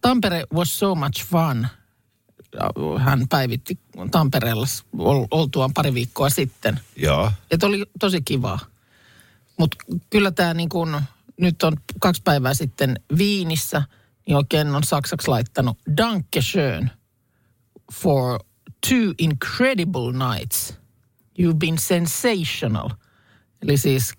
Tampere 0.00 0.44
was 0.54 0.78
so 0.78 0.94
much 0.94 1.24
fun. 1.24 1.66
Hän 2.98 3.28
päivitti 3.28 3.78
Tampereella 4.10 4.66
ol- 4.98 5.26
oltuaan 5.30 5.74
pari 5.74 5.94
viikkoa 5.94 6.30
sitten. 6.30 6.80
Joo. 6.96 7.32
Että 7.50 7.66
oli 7.66 7.86
tosi 8.00 8.22
kivaa. 8.22 8.58
Mutta 9.58 9.76
kyllä 10.10 10.30
tämä 10.30 10.54
niin 10.54 10.68
kun, 10.68 11.02
nyt 11.40 11.62
on 11.62 11.76
kaksi 12.00 12.22
päivää 12.24 12.54
sitten 12.54 13.00
Viinissä, 13.18 13.82
niin 14.26 14.36
oikein 14.36 14.68
on 14.68 14.84
saksaksi 14.84 15.28
laittanut 15.28 15.78
Danke 15.96 16.42
schön 16.42 16.90
for 17.92 18.40
two 18.88 19.14
incredible 19.18 20.12
nights. 20.12 20.74
You've 21.40 21.56
been 21.58 21.78
sensational. 21.78 22.90
Eli 23.62 23.76
siis 23.76 24.12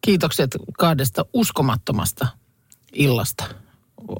kiitokset 0.00 0.50
kahdesta 0.78 1.24
uskomattomasta 1.32 2.28
illasta. 2.92 3.44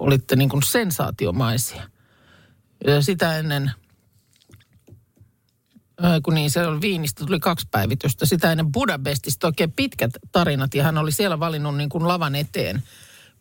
Olitte 0.00 0.36
niin 0.36 0.48
kuin 0.48 0.62
sensaatiomaisia. 0.62 1.93
Sitä 3.00 3.38
ennen, 3.38 3.70
kun 6.22 6.34
niin 6.34 6.50
se 6.50 6.66
oli 6.66 6.80
Viinistä, 6.80 7.26
tuli 7.26 7.40
kaksi 7.40 7.68
päivitystä. 7.70 8.26
Sitä 8.26 8.52
ennen 8.52 8.72
Budapestista 8.72 9.46
oikein 9.46 9.72
pitkät 9.72 10.12
tarinat 10.32 10.74
ja 10.74 10.84
hän 10.84 10.98
oli 10.98 11.12
siellä 11.12 11.40
valinnut 11.40 11.76
niin 11.76 11.88
kuin 11.88 12.08
lavan 12.08 12.34
eteen 12.34 12.82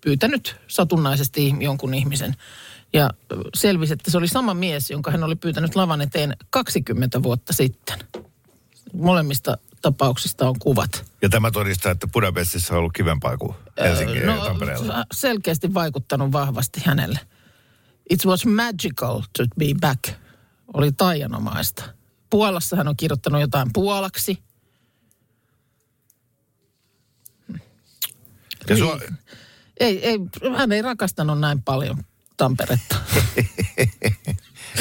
pyytänyt 0.02 0.56
satunnaisesti 0.68 1.54
jonkun 1.60 1.94
ihmisen. 1.94 2.36
Ja 2.94 3.10
selvisi, 3.56 3.94
että 3.94 4.12
se 4.12 4.18
oli 4.18 4.28
sama 4.28 4.54
mies, 4.54 4.90
jonka 4.90 5.12
hän 5.12 5.24
oli 5.24 5.36
pyytänyt 5.36 5.76
lavan 5.76 6.02
eteen 6.02 6.38
20 6.50 7.24
vuotta 7.24 7.54
sitten. 7.54 8.00
Molemmista 8.94 9.58
tapauksista 9.82 10.50
on 10.50 10.60
kuvat. 10.60 11.06
Ja 11.22 11.30
tämä 11.30 11.52
todistaa, 11.52 11.92
että 11.92 12.08
Budapestissa 12.08 12.74
on 12.74 12.80
ollut 12.80 12.94
kivempaa 12.94 13.38
kuin 13.38 13.56
Helsingin 13.80 14.24
ja 14.24 14.38
Tampereella. 14.38 14.98
No, 14.98 15.04
selkeästi 15.14 15.74
vaikuttanut 15.74 16.32
vahvasti 16.32 16.82
hänelle. 16.86 17.20
It 18.10 18.26
was 18.26 18.46
magical 18.46 19.22
to 19.38 19.44
be 19.60 19.66
back. 19.82 20.04
Oli 20.74 20.92
taianomaista. 20.92 21.84
Puolassa 22.30 22.76
hän 22.76 22.88
on 22.88 22.98
kirjoittanut 22.98 23.42
jotain 23.42 23.70
puolaksi. 23.74 24.44
Ja 28.70 28.78
sua, 28.78 29.00
Ei, 29.80 30.06
ei, 30.06 30.20
hän 30.58 30.72
ei 30.72 30.82
rakastanut 30.82 31.40
näin 31.40 31.62
paljon 31.64 32.04
Tamperetta. 32.38 32.96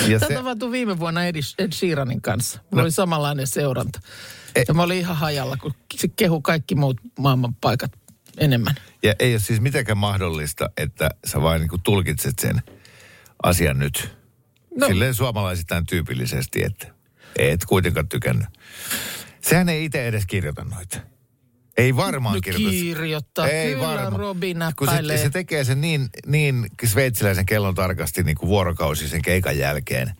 ja 0.09 0.19
Tämä 0.19 0.29
se, 0.29 0.35
tapahtui 0.35 0.71
viime 0.71 0.99
vuonna 0.99 1.25
Ed, 1.25 1.37
Ed 1.59 1.73
Sheeranin 1.73 2.23
kanssa. 2.23 2.61
Mulla 2.71 2.83
oli 2.83 2.91
samanlainen 2.91 3.47
seuranta. 3.47 4.01
E- 4.55 4.65
Ja 4.69 4.75
mä 4.75 4.83
olin 4.83 4.99
ihan 4.99 5.17
hajalla, 5.17 5.57
kun 5.57 5.75
se 5.97 6.09
kehu 6.09 6.41
kaikki 6.41 6.75
muut 6.75 7.01
maailman 7.19 7.55
paikat 7.55 7.93
enemmän. 8.39 8.75
ja 9.03 9.15
ei 9.19 9.33
ole 9.35 9.41
siis 9.41 9.61
mitenkään 9.61 9.99
mahdollista, 9.99 10.71
että 10.77 11.11
sä 11.27 11.41
vain 11.43 11.61
niin 11.61 11.83
tulkitset 11.83 12.39
sen 12.39 12.63
asian 13.43 13.79
nyt. 13.79 14.17
No. 14.77 14.87
Silleen 14.87 15.15
suomalaisittain 15.15 15.87
tyypillisesti, 15.87 16.65
että 16.65 16.87
et 17.39 17.65
kuitenkaan 17.65 18.09
tykännyt. 18.09 18.47
Sehän 19.41 19.69
ei 19.69 19.85
itse 19.85 20.07
edes 20.07 20.27
kirjoita 20.27 20.65
noita. 20.65 20.99
Ei 21.77 21.97
varmaan 21.97 22.35
No 22.35 22.41
kirjoita. 22.41 22.71
kirjoittaa. 22.71 23.49
Ei 23.49 23.75
Kyllä 23.75 23.87
varmaan. 23.87 24.21
Robi 24.21 24.55
Kun 24.77 24.89
se, 24.89 25.19
se 25.19 25.31
tekee 25.31 25.65
sen 25.65 25.81
niin, 25.81 26.09
niin 26.27 26.67
sveitsiläisen 26.87 27.47
kellon 27.47 27.75
tarkasti 27.75 28.23
niin 28.23 28.37
kuin 28.37 28.49
vuorokausi 28.49 29.09
sen 29.09 29.23
keikan 29.23 29.59
jälkeen. 29.59 30.13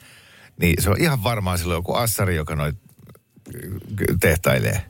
Niin 0.61 0.83
se 0.83 0.91
on 0.91 1.01
ihan 1.01 1.23
varmaan 1.23 1.59
silloin 1.59 1.79
joku 1.79 1.95
assari, 1.95 2.37
joka 2.37 2.57
noit 2.57 2.77
tehtailee. 4.21 4.85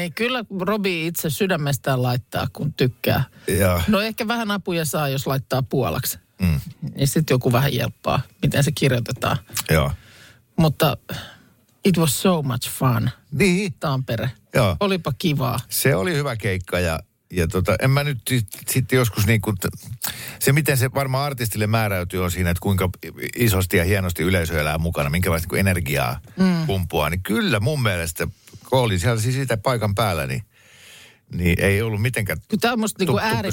Ei, 0.00 0.10
kyllä 0.10 0.44
Robi 0.60 1.06
itse 1.06 1.30
sydämestään 1.30 2.02
laittaa, 2.02 2.46
kun 2.52 2.74
tykkää. 2.74 3.24
Ja, 3.58 3.82
No 3.88 4.00
ehkä 4.00 4.28
vähän 4.28 4.50
apuja 4.50 4.84
saa, 4.84 5.08
jos 5.08 5.26
laittaa 5.26 5.62
puolaksi. 5.62 6.18
Mm. 6.42 6.60
Niin 6.94 7.08
sitten 7.08 7.34
joku 7.34 7.52
vähän 7.52 7.74
jelppaa, 7.74 8.20
miten 8.42 8.64
se 8.64 8.72
kirjoitetaan. 8.72 9.36
joo. 9.70 9.92
Mutta 10.56 10.96
it 11.84 11.98
was 11.98 12.22
so 12.22 12.42
much 12.42 12.70
fun, 12.70 13.10
Niin, 13.32 13.74
Tampere. 13.80 14.30
Joo. 14.54 14.76
Olipa 14.80 15.12
kivaa. 15.18 15.58
se 15.68 15.94
oli 15.96 16.14
hyvä 16.14 16.36
keikka 16.36 16.80
ja, 16.80 17.00
ja 17.32 17.48
tota, 17.48 17.76
en 17.82 17.90
mä 17.90 18.04
nyt 18.04 18.18
sit- 18.28 18.48
sitten 18.70 18.96
joskus 18.96 19.26
niin 19.26 19.40
kuin, 19.40 19.56
se 20.38 20.52
miten 20.52 20.76
se 20.76 20.90
varmaan 20.94 21.24
artistille 21.24 21.66
määräytyy 21.66 22.24
on 22.24 22.30
siinä, 22.30 22.50
että 22.50 22.60
kuinka 22.60 22.90
isosti 23.36 23.76
ja 23.76 23.84
hienosti 23.84 24.22
yleisö 24.22 24.60
elää 24.60 24.78
mukana, 24.78 25.10
minkälaista 25.10 25.48
niin 25.52 25.60
energiaa 25.60 26.20
mm. 26.36 26.66
pumppua, 26.66 27.10
niin 27.10 27.22
kyllä 27.22 27.60
mun 27.60 27.82
mielestä, 27.82 28.26
kun 28.70 28.78
olin 28.78 29.00
siellä 29.00 29.20
siis 29.20 29.34
siitä 29.34 29.56
paikan 29.56 29.94
päällä, 29.94 30.26
niin, 30.26 30.42
niin 31.32 31.60
ei 31.60 31.82
ollut 31.82 32.02
mitenkään 32.02 32.38
Kyllä 32.48 32.60
Tämä 32.60 32.72
on 32.72 32.80
musta 32.80 32.98
niinku 32.98 33.18
ääri, 33.18 33.50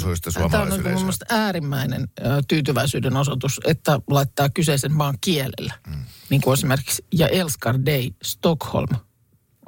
tämä 0.52 0.64
on 0.64 0.70
niinku 0.70 0.90
mun 0.90 1.14
äärimmäinen 1.30 2.08
ö, 2.20 2.24
tyytyväisyyden 2.48 3.18
osoitus, 3.18 3.62
että 3.66 4.00
laittaa 4.10 4.50
kyseisen 4.50 4.94
maan 4.94 5.18
kielellä. 5.22 5.74
Mm. 5.88 6.06
Niin 6.30 6.42
kuin 6.42 6.54
esimerkiksi 6.54 7.06
ja 7.14 7.28
Elskar 7.28 7.76
Day 7.86 8.10
Stockholm 8.24 8.96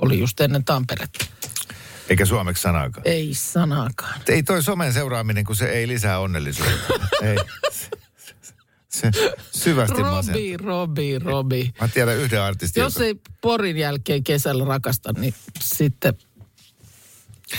oli 0.02 0.20
just 0.20 0.40
ennen 0.42 0.66
Tamperetta. 0.66 1.26
Eikä 2.10 2.26
suomeksi 2.26 2.62
sanaakaan. 2.62 3.08
Ei 3.08 3.34
sanaakaan. 3.34 4.22
Ei 4.28 4.44
toi 4.44 4.64
somen 4.64 4.94
seuraaminen, 4.94 5.46
kun 5.46 5.56
se 5.56 5.70
ei 5.70 5.88
lisää 5.88 6.20
onnellisuutta. 6.20 6.94
ei. 7.22 7.38
Se, 8.90 9.12
syvästi 9.52 10.02
masentaa. 10.02 10.42
Robi, 10.42 10.58
Robi, 10.58 11.20
Robi. 11.20 11.74
Mä 11.82 11.88
tiedän 11.88 12.18
yhden 12.18 12.42
artistin, 12.42 12.82
Jos 12.82 12.96
joka- 12.96 13.06
ei 13.06 13.16
Porin 13.42 13.78
jälkeen 13.78 14.24
kesällä 14.24 14.66
rakasta, 14.66 15.14
niin 15.14 15.34
sitten... 15.60 16.14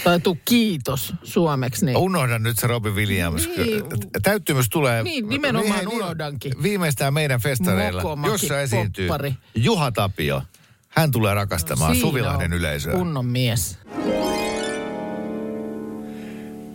Tai 0.05 0.21
tuu 0.21 0.39
kiitos 0.45 1.15
suomeksi. 1.23 1.87
Niin. 1.87 1.97
Unohdan 1.97 2.43
nyt 2.43 2.59
se 2.59 2.67
Robin 2.67 2.95
Williams. 2.95 3.49
Niin. 3.57 3.85
Täyttymys 4.23 4.69
tulee... 4.69 5.03
Niin, 5.03 5.29
nimenomaan 5.29 5.79
Niin, 5.79 5.89
unohdankin. 5.89 6.53
Viimeistään 6.63 7.15
meidän 7.15 7.41
festareilla, 7.41 8.03
Mokomaki, 8.03 8.33
jossa 8.33 8.61
esiintyy 8.61 9.09
poppari. 9.09 9.35
Juha 9.55 9.93
Tapio. 9.93 10.43
Hän 10.89 11.11
tulee 11.11 11.35
rakastamaan 11.35 11.95
Siinä 11.95 12.09
Suvilahden 12.09 12.53
yleisöä. 12.53 12.93
Kunnon 12.93 13.27
mies. 13.27 13.79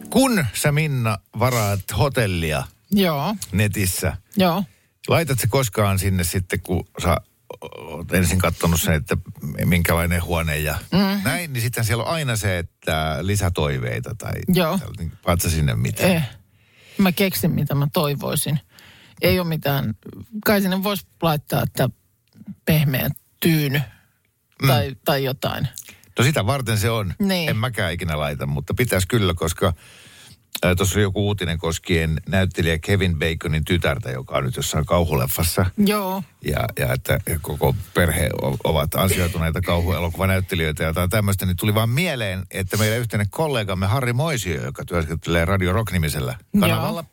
Kun 0.10 0.46
sä 0.54 0.72
Minna 0.72 1.18
varaat 1.40 1.80
hotellia 1.98 2.64
Joo, 2.92 3.36
netissä, 3.52 4.18
joo. 4.38 4.64
laitat 5.08 5.40
se 5.40 5.48
koskaan 5.48 6.00
sinne 6.00 6.24
sitten, 6.24 6.62
kun 6.62 6.88
sä 7.04 7.18
ensin 8.12 8.40
katsonut 8.40 8.82
sen, 8.82 8.94
että 8.94 9.18
minkälainen 9.66 10.24
huone 10.24 10.58
ja 10.58 10.78
mm-hmm. 10.92 11.22
näin, 11.24 11.54
niin 11.54 11.62
sitten 11.62 11.86
siellä 11.86 12.04
on 12.04 12.10
aina 12.10 12.36
se, 12.36 12.60
että 12.60 13.18
lisätoiveita 13.22 14.16
tai 14.16 14.34
Joo. 14.48 14.80
niin 14.98 15.12
sinne 15.38 15.76
mitään. 15.76 16.12
Eh. 16.12 16.30
Mä 16.98 17.12
keksin, 17.12 17.52
mitä 17.52 17.76
mä 17.76 17.88
toivoisin. 17.94 18.60
Ei 19.22 19.40
ole 19.40 19.48
mitään. 19.48 19.94
Kai 20.46 20.62
sinne 20.62 20.84
voisi 20.84 21.08
laittaa, 21.22 21.64
että 21.64 21.90
pehmeä 22.66 23.10
tyyny 23.40 23.82
tai, 24.68 24.96
tai 25.06 25.24
jotain. 25.24 25.68
No 26.20 26.24
sitä 26.24 26.46
varten 26.46 26.78
se 26.78 26.90
on. 26.90 27.14
Niin. 27.20 27.50
En 27.50 27.58
mäkään 27.58 27.94
ikinä 27.94 28.20
laita, 28.20 28.46
mutta 28.46 28.74
pitäisi 28.74 29.08
kyllä, 29.08 29.34
koska 29.34 29.74
tuossa 30.78 30.96
oli 31.00 31.04
joku 31.04 31.28
uutinen 31.28 31.58
koskien 31.58 32.22
näyttelijä 32.28 32.80
Kevin 32.80 33.20
Baconin 33.20 33.66
tytärtä, 33.66 34.12
joka 34.12 34.38
on 34.38 34.44
nyt 34.44 34.56
jossain 34.56 34.86
kauhuleffassa. 34.86 35.66
Joo. 35.78 36.24
Ja, 36.46 36.66
ja 36.80 36.94
että 36.94 37.20
koko 37.42 37.76
perhe 37.94 38.30
ovat 38.64 38.96
ansioituneita 38.96 39.62
kauhuelokuvanäyttelijöitä 39.62 40.84
ja 40.84 40.90
jotain 40.90 41.10
tämmöistä, 41.10 41.46
niin 41.46 41.58
tuli 41.58 41.76
vaan 41.76 41.90
mieleen, 41.90 42.44
että 42.52 42.78
meidän 42.78 43.00
yhteinen 43.00 43.30
kollegamme 43.30 43.86
Harri 43.88 44.14
Moisio, 44.14 44.64
joka 44.64 44.86
työskentelee 44.86 45.46
Radio 45.46 45.74
Rock-nimisellä 45.74 46.38
kanavalla, 46.60 47.06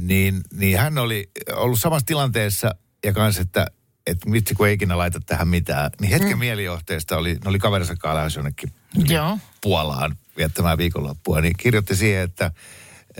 niin, 0.00 0.40
niin 0.52 0.78
hän 0.78 0.98
oli 0.98 1.30
ollut 1.52 1.80
samassa 1.80 2.06
tilanteessa 2.06 2.74
ja 3.04 3.12
kanssa, 3.12 3.42
että 3.42 3.66
että 4.06 4.32
vitsi 4.32 4.54
kun 4.54 4.68
ei 4.68 4.74
ikinä 4.74 4.98
laita 4.98 5.20
tähän 5.20 5.48
mitään, 5.48 5.90
niin 6.00 6.10
hetken 6.10 6.32
mm. 6.32 6.38
mielijohteesta 6.38 7.16
oli, 7.16 7.34
ne 7.34 7.40
oli 7.50 7.58
kaverinsa 7.58 7.96
kanssa 7.96 8.16
lähes 8.18 8.36
jonnekin 8.36 8.72
Joo. 9.08 9.38
Puolaan 9.60 10.16
viettämään 10.36 10.78
viikonloppua, 10.78 11.40
niin 11.40 11.54
kirjoitti 11.58 11.96
siihen, 11.96 12.22
että 12.22 12.50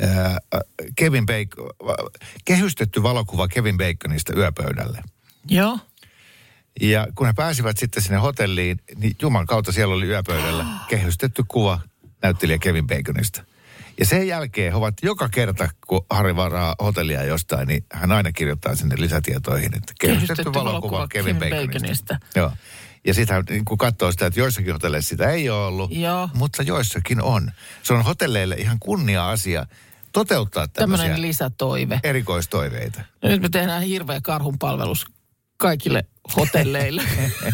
ää, 0.00 0.38
Kevin 0.96 1.26
Bacon, 1.26 1.70
kehystetty 2.44 3.02
valokuva 3.02 3.48
Kevin 3.48 3.76
Baconista 3.76 4.32
yöpöydälle. 4.36 5.02
Joo. 5.48 5.78
Ja 6.80 7.06
kun 7.14 7.26
he 7.26 7.32
pääsivät 7.32 7.78
sitten 7.78 8.02
sinne 8.02 8.18
hotelliin, 8.18 8.80
niin 8.96 9.16
Juman 9.22 9.46
kautta 9.46 9.72
siellä 9.72 9.94
oli 9.94 10.06
yöpöydällä 10.06 10.66
kehystetty 10.88 11.44
kuva 11.48 11.80
näyttelijä 12.22 12.58
Kevin 12.58 12.86
Baconista. 12.86 13.44
Ja 13.98 14.06
sen 14.06 14.28
jälkeen 14.28 14.72
he 14.72 14.76
ovat 14.76 14.94
joka 15.02 15.28
kerta, 15.28 15.68
kun 15.86 16.06
Harri 16.10 16.36
varaa 16.36 16.74
hotellia 16.82 17.24
jostain, 17.24 17.68
niin 17.68 17.84
hän 17.92 18.12
aina 18.12 18.32
kirjoittaa 18.32 18.74
sinne 18.74 18.94
lisätietoihin, 18.98 19.76
että 19.76 19.92
kehystetty, 20.00 20.52
valokuva, 20.54 21.08
Kevin, 21.08 21.36
Baconista. 21.36 22.18
Joo. 22.36 22.52
Ja 23.06 23.14
sitten 23.14 23.44
niin 23.50 23.64
kun 23.64 23.78
katsoo 23.78 24.12
sitä, 24.12 24.26
että 24.26 24.40
joissakin 24.40 24.72
hotelleissa 24.72 25.08
sitä 25.08 25.30
ei 25.30 25.50
ole 25.50 25.66
ollut, 25.66 25.90
Joo. 25.96 26.28
mutta 26.34 26.62
joissakin 26.62 27.22
on. 27.22 27.52
Se 27.82 27.92
on 27.92 28.04
hotelleille 28.04 28.54
ihan 28.54 28.78
kunnia-asia 28.80 29.66
toteuttaa 30.12 30.68
tämmöisiä 30.68 31.04
Tämmöinen 31.04 31.22
lisätoive. 31.28 32.00
erikoistoiveita. 32.04 33.00
Ja 33.22 33.28
Nyt 33.28 33.42
me 33.42 33.48
tehdään 33.48 33.82
hirveä 33.82 34.20
karhunpalvelus 34.20 35.06
kaikille 35.56 36.04
hotelleille, 36.36 37.02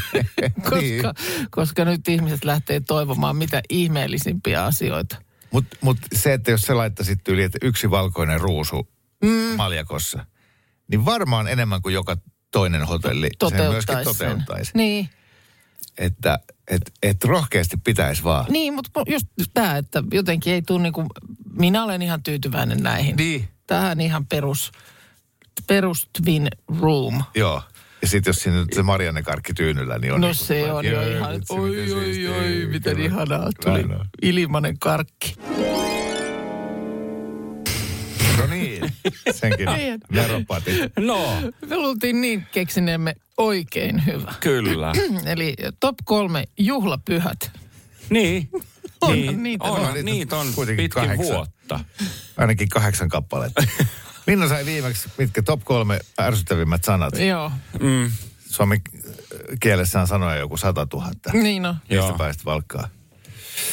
koska, 0.63 0.77
Niin. 0.81 1.03
koska 1.51 1.85
nyt 1.85 2.09
ihmiset 2.09 2.45
lähtee 2.45 2.81
toivomaan 2.81 3.37
mitä 3.37 3.63
ihmeellisimpiä 3.71 4.65
asioita. 4.65 5.17
Mutta 5.51 5.77
mut 5.81 5.97
se, 6.15 6.33
että 6.33 6.51
jos 6.51 6.63
sä 6.63 6.77
laittaisit 6.77 7.29
yli, 7.29 7.43
että 7.43 7.59
yksi 7.63 7.91
valkoinen 7.91 8.41
ruusu 8.41 8.89
mm. 9.25 9.31
maljakossa, 9.57 10.27
niin 10.91 11.05
varmaan 11.05 11.49
enemmän 11.49 11.83
kuin 11.83 11.95
joka 11.95 12.17
toinen 12.51 12.87
hotelli 12.87 13.29
sen 13.49 13.57
myöskin 13.59 13.69
Toteuttaisi 13.97 14.19
sen. 14.19 14.29
toteuttaisi. 14.29 14.71
Niin, 14.75 15.09
Että 15.99 16.39
et, 16.71 16.93
et 17.03 17.25
rohkeasti 17.25 17.77
pitäisi 17.85 18.25
vaan. 18.25 18.47
niin 18.49 18.75
mutta 18.75 19.03
just 19.09 19.27
tämä, 19.55 19.77
että 19.77 20.03
jotenkin 20.13 20.53
ei 20.53 20.63
tule 20.63 20.83
niin 20.83 20.93
kuin, 20.93 21.07
minä 21.53 21.85
olen 21.85 22.03
ihan 22.03 22.23
tyytyväinen 22.23 22.83
näihin. 22.83 23.17
Niin. 23.17 23.49
Tähän 23.67 24.01
ihan 24.01 24.27
perus, 24.27 24.73
perus 25.67 26.09
twin 26.23 26.49
room. 26.81 27.23
Joo. 27.35 27.63
Ja 28.03 28.09
sitten 28.09 28.31
jos 28.31 28.43
siinä 28.43 28.59
nyt 28.61 28.73
se 28.73 28.83
Marianne 28.83 29.23
Karkki 29.23 29.55
tyynyllä, 29.55 29.99
niin 29.99 30.13
on... 30.13 30.21
No 30.21 30.27
niin 30.27 30.35
se 30.35 30.45
sellainen, 30.45 30.99
on 30.99 31.03
jo 31.05 31.09
"Jee, 31.09 31.19
ihan, 31.19 31.35
vitsi, 31.35 31.55
oi 31.55 31.93
oi 31.93 32.05
siistiä." 32.05 32.31
oi, 32.31 32.67
miten 32.71 33.01
ihanaa. 33.01 33.51
Tuli 33.65 33.85
ilmanen 34.23 34.79
karkki. 34.79 35.35
Senkin 39.31 39.67
Niin. 39.77 40.01
veropatit. 40.15 40.93
No, 40.99 41.29
Me 41.67 41.77
luultiin 41.77 42.21
niin 42.21 42.47
keksineemme 42.53 43.15
oikein 43.37 44.07
hyvä. 44.07 44.35
kyllä. 44.41 44.93
Eli 45.33 45.55
top 45.81 45.97
kolme 46.05 46.45
juhlapyhät. 46.59 47.51
Niin. 48.11 48.49
Onhan 49.01 49.19
niin, 49.19 49.43
niitä. 49.43 49.65
on, 49.65 49.71
Onhan 49.81 50.05
niitä 50.05 50.37
on 50.37 50.47
kuitenkin 50.55 50.85
pitkin 50.85 51.03
kahdeksan. 51.03 51.37
vuotta. 51.37 51.81
Ainakin 52.37 52.69
kahdeksan 52.69 53.09
kappaletta. 53.09 53.63
Minna 54.27 54.49
sai 54.49 54.67
viimeksi, 54.67 55.09
mitkä 55.19 55.43
top 55.43 55.65
kolme 55.65 56.01
ärsyttävimmät 56.21 56.85
sanat. 56.85 57.19
Joo, 57.19 57.53
Mm, 57.81 58.11
Suomen 58.51 58.81
kielessä 59.61 60.01
on 60.01 60.07
sanoja 60.07 60.37
joku 60.37 60.57
sata 60.57 60.87
tuhatta. 60.87 61.31
niin 61.33 61.67
on. 61.67 61.75
Mistä 61.75 61.95
Joo. 61.95 62.19
päästä 62.19 62.45
valkkaa? 62.45 62.89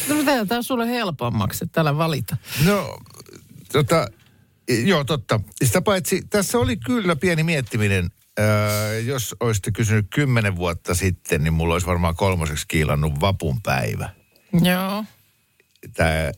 No 0.10 0.46
tämä 0.48 0.62
sulle 0.62 0.88
helpommaksi, 0.90 1.64
että 1.64 1.74
täällä 1.74 1.98
valita. 1.98 2.38
No, 2.66 2.98
tota, 3.72 4.08
joo 4.70 5.04
totta. 5.04 5.40
Sitä 5.64 5.82
paitsi, 5.82 6.22
tässä 6.30 6.58
oli 6.58 6.78
kyllä 6.78 7.16
pieni 7.16 7.44
miettiminen. 7.44 8.12
Öö, 8.40 9.00
jos 9.00 9.36
olisitte 9.40 9.72
kysynyt 9.72 10.08
kymmenen 10.16 10.56
vuotta 10.56 10.96
sitten, 10.96 11.44
niin 11.44 11.54
mulla 11.54 11.74
olisi 11.76 11.88
varmaan 11.88 12.16
kolmoseksi 12.16 12.68
kiilannut 12.68 13.22
vapun 13.22 13.62
päivä. 13.62 14.10
Joo. 14.62 15.06
Tämä 15.94 16.32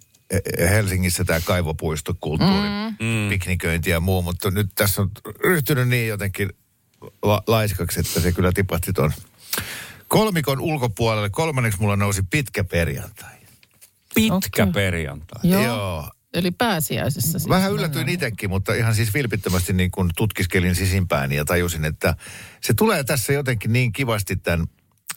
Helsingissä 0.59 1.25
tämä 1.25 1.39
kaivopuistokulttuuri, 1.39 2.69
mm. 2.99 3.29
pikniköinti 3.29 3.89
ja 3.89 3.99
muu, 3.99 4.21
mutta 4.21 4.51
nyt 4.51 4.67
tässä 4.75 5.01
on 5.01 5.11
ryhtynyt 5.43 5.87
niin 5.87 6.07
jotenkin 6.07 6.49
la- 7.21 7.43
laiskaksi, 7.47 7.99
että 7.99 8.19
se 8.19 8.31
kyllä 8.31 8.51
tipahti 8.51 8.93
ton 8.93 9.11
kolmikon 10.07 10.59
ulkopuolelle. 10.59 11.29
Kolmanneksi 11.29 11.79
mulla 11.79 11.95
nousi 11.95 12.23
pitkä 12.29 12.63
perjantai. 12.63 13.35
pitkä 14.15 14.63
Okei. 14.63 14.73
perjantai. 14.73 15.41
Joo. 15.43 15.63
Joo. 15.63 16.11
Eli 16.33 16.51
pääsiäisessä 16.51 17.39
siis. 17.39 17.49
Vähän 17.49 17.71
yllätyin 17.71 18.09
itsekin, 18.09 18.49
mutta 18.49 18.73
ihan 18.73 18.95
siis 18.95 19.13
vilpittömästi 19.13 19.73
niin 19.73 19.91
kuin 19.91 20.09
tutkiskelin 20.15 20.75
sisimpääni 20.75 21.35
ja 21.35 21.45
tajusin, 21.45 21.85
että 21.85 22.15
se 22.61 22.73
tulee 22.73 23.03
tässä 23.03 23.33
jotenkin 23.33 23.73
niin 23.73 23.91
kivasti 23.91 24.35
tämän 24.35 24.67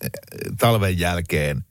eh, 0.03 0.11
talven 0.59 0.99
jälkeen. 0.99 1.65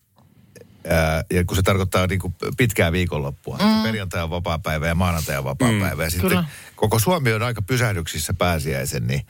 Ää, 0.88 1.24
ja 1.32 1.46
kun 1.46 1.56
se 1.58 1.62
tarkoittaa 1.64 2.08
niin 2.08 2.20
kuin 2.20 2.36
pitkää 2.58 2.92
viikonloppua. 2.92 3.58
Mm. 3.58 3.84
Perjantai 3.84 4.24
on 4.24 4.30
vapaa 4.30 4.60
päivä 4.60 4.88
ja 4.88 4.96
maanantai 4.96 5.38
on 5.38 5.44
vapaa 5.44 5.72
mm. 5.72 5.82
Ja 5.82 6.10
sitten 6.10 6.30
Kyllä. 6.30 6.46
koko 6.76 7.00
Suomi 7.00 7.34
on 7.34 7.44
aika 7.44 7.62
pysähdyksissä 7.62 8.34
pääsiäisen, 8.34 9.08
niin, 9.08 9.22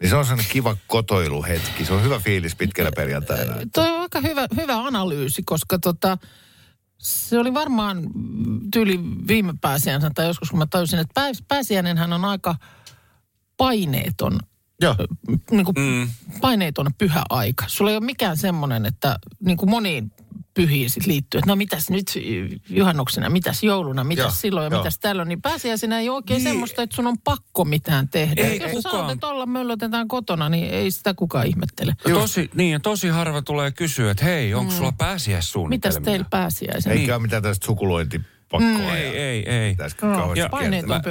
niin 0.00 0.10
se 0.10 0.16
on 0.16 0.24
sellainen 0.24 0.52
kiva 0.52 0.76
kotoiluhetki. 0.86 1.84
Se 1.84 1.92
on 1.92 2.02
hyvä 2.02 2.18
fiilis 2.18 2.56
pitkällä 2.56 2.92
perjantaina. 2.96 3.54
Toi 3.72 3.88
on 3.88 4.00
aika 4.00 4.20
hyvä, 4.20 4.46
hyvä 4.56 4.76
analyysi, 4.76 5.42
koska 5.42 5.78
tota, 5.78 6.18
se 6.98 7.38
oli 7.38 7.54
varmaan 7.54 8.02
tyyli 8.72 9.00
viime 9.28 9.54
pääsiäisen 9.60 10.14
tai 10.14 10.26
joskus, 10.26 10.50
kun 10.50 10.58
mä 10.58 10.66
tajusin, 10.70 10.98
että 10.98 11.12
pääs, 11.14 11.42
pääsiäinenhän 11.48 12.12
on 12.12 12.24
aika 12.24 12.54
paineeton, 13.56 14.38
Joo. 14.80 14.96
niin 15.50 15.64
kuin 15.64 15.74
Mm. 15.78 16.08
paineeton 16.40 16.86
pyhä 16.98 17.22
aika. 17.30 17.64
Sulla 17.68 17.90
ei 17.90 17.96
ole 17.96 18.04
mikään 18.04 18.36
semmoinen, 18.36 18.86
että 18.86 19.18
niin 19.40 19.56
kuin 19.56 19.70
moniin 19.70 20.12
pyhiin 20.56 20.90
sit 20.90 21.06
liittyy, 21.06 21.38
että 21.38 21.50
no 21.50 21.56
mitäs 21.56 21.90
nyt 21.90 22.06
juhannuksena, 22.68 23.30
mitäs 23.30 23.62
jouluna, 23.62 24.04
mitäs 24.04 24.22
Joo, 24.24 24.30
silloin 24.30 24.64
ja 24.64 24.70
joo. 24.70 24.80
mitäs 24.80 24.98
tällöin. 24.98 25.28
Niin 25.28 25.42
pääsiäisenä 25.42 25.98
ei 26.00 26.08
ole 26.08 26.16
oikein 26.16 26.38
Niin. 26.38 26.48
semmoista, 26.52 26.82
että 26.82 26.96
sun 26.96 27.06
on 27.06 27.18
pakko 27.24 27.64
mitään 27.64 28.08
tehdä. 28.08 28.42
Ei 28.42 28.58
Jos 28.60 28.70
sä 28.72 28.76
kukaan. 28.76 29.04
olet, 29.04 29.14
että 29.14 29.26
olla 29.26 29.46
möllötetään 29.46 30.08
kotona, 30.08 30.48
niin 30.48 30.70
ei 30.70 30.90
sitä 30.90 31.14
kukaan 31.14 31.46
ihmettele. 31.46 31.92
Ja 32.08 32.14
Tosi, 32.14 32.50
niin, 32.54 32.72
ja 32.72 32.80
tosi 32.80 33.08
harva 33.08 33.42
tulee 33.42 33.70
kysyä, 33.70 34.10
että 34.10 34.24
hei, 34.24 34.54
onko 34.54 34.72
sulla 34.72 34.92
pääsiäissuunnitelmia? 34.98 36.00
Mitäs 36.00 36.04
teillä 36.12 36.26
pääsiäisenä? 36.30 36.94
Eikä 36.94 37.14
ole 37.14 37.22
mitään 37.22 37.42
tästä 37.42 37.66
sukulointipakkoa. 37.66 38.60
Mm. 38.60 38.80
Ei, 38.80 39.06
ja 39.06 39.12
ei, 39.12 39.50
ei. 39.50 39.76
kauheasti 40.00 40.40
Ja 40.40 40.48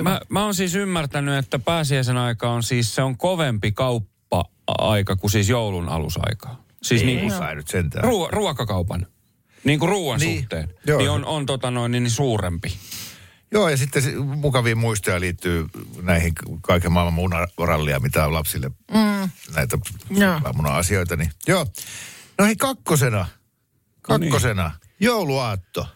mä, 0.03 0.09
mä, 0.09 0.21
mä 0.29 0.43
oon 0.43 0.55
siis 0.55 0.75
ymmärtänyt, 0.75 1.35
että 1.37 1.59
pääsiäisen 1.59 2.17
aika 2.17 2.51
on 2.51 2.63
siis, 2.63 2.95
se 2.95 3.01
on 3.01 3.17
kovempi 3.17 3.71
kauppa-aika 3.71 5.15
kuin 5.15 5.31
siis 5.31 5.49
joulun 5.49 5.89
alusaika. 5.89 6.55
Siis 6.83 7.03
niin 7.03 7.19
kuin 7.19 7.31
Sai 7.31 7.55
nyt 7.55 7.67
sentään. 7.67 8.03
ruo- 8.05 8.29
ruokakaupan, 8.31 9.07
niin 9.63 9.79
kuin 9.79 9.89
ruoan 9.89 10.19
Niin. 10.19 10.39
suhteen, 10.39 10.69
Joo. 10.87 10.97
niin 10.97 11.09
on, 11.09 11.25
on 11.25 11.45
tota 11.45 11.71
noin, 11.71 11.91
niin 11.91 12.09
suurempi. 12.09 12.77
Joo, 13.51 13.69
ja 13.69 13.77
sitten 13.77 14.03
mukavia 14.25 14.75
muistoja 14.75 15.19
liittyy 15.19 15.65
näihin 16.01 16.33
kaiken 16.61 16.91
maailman 16.91 17.13
munarallia, 17.13 17.99
mitä 17.99 18.25
on 18.25 18.33
lapsille 18.33 18.67
mm. 18.91 19.29
näitä 19.55 19.77
Joo. 20.09 20.39
muna-asioita. 20.53 21.15
Niin. 21.15 21.31
Joo. 21.47 21.65
No 22.37 22.45
hei, 22.45 22.55
kakkosena. 22.55 23.25
Kakkosena. 24.01 24.63
No 24.63 24.71
Jouluaatto. 24.99 25.87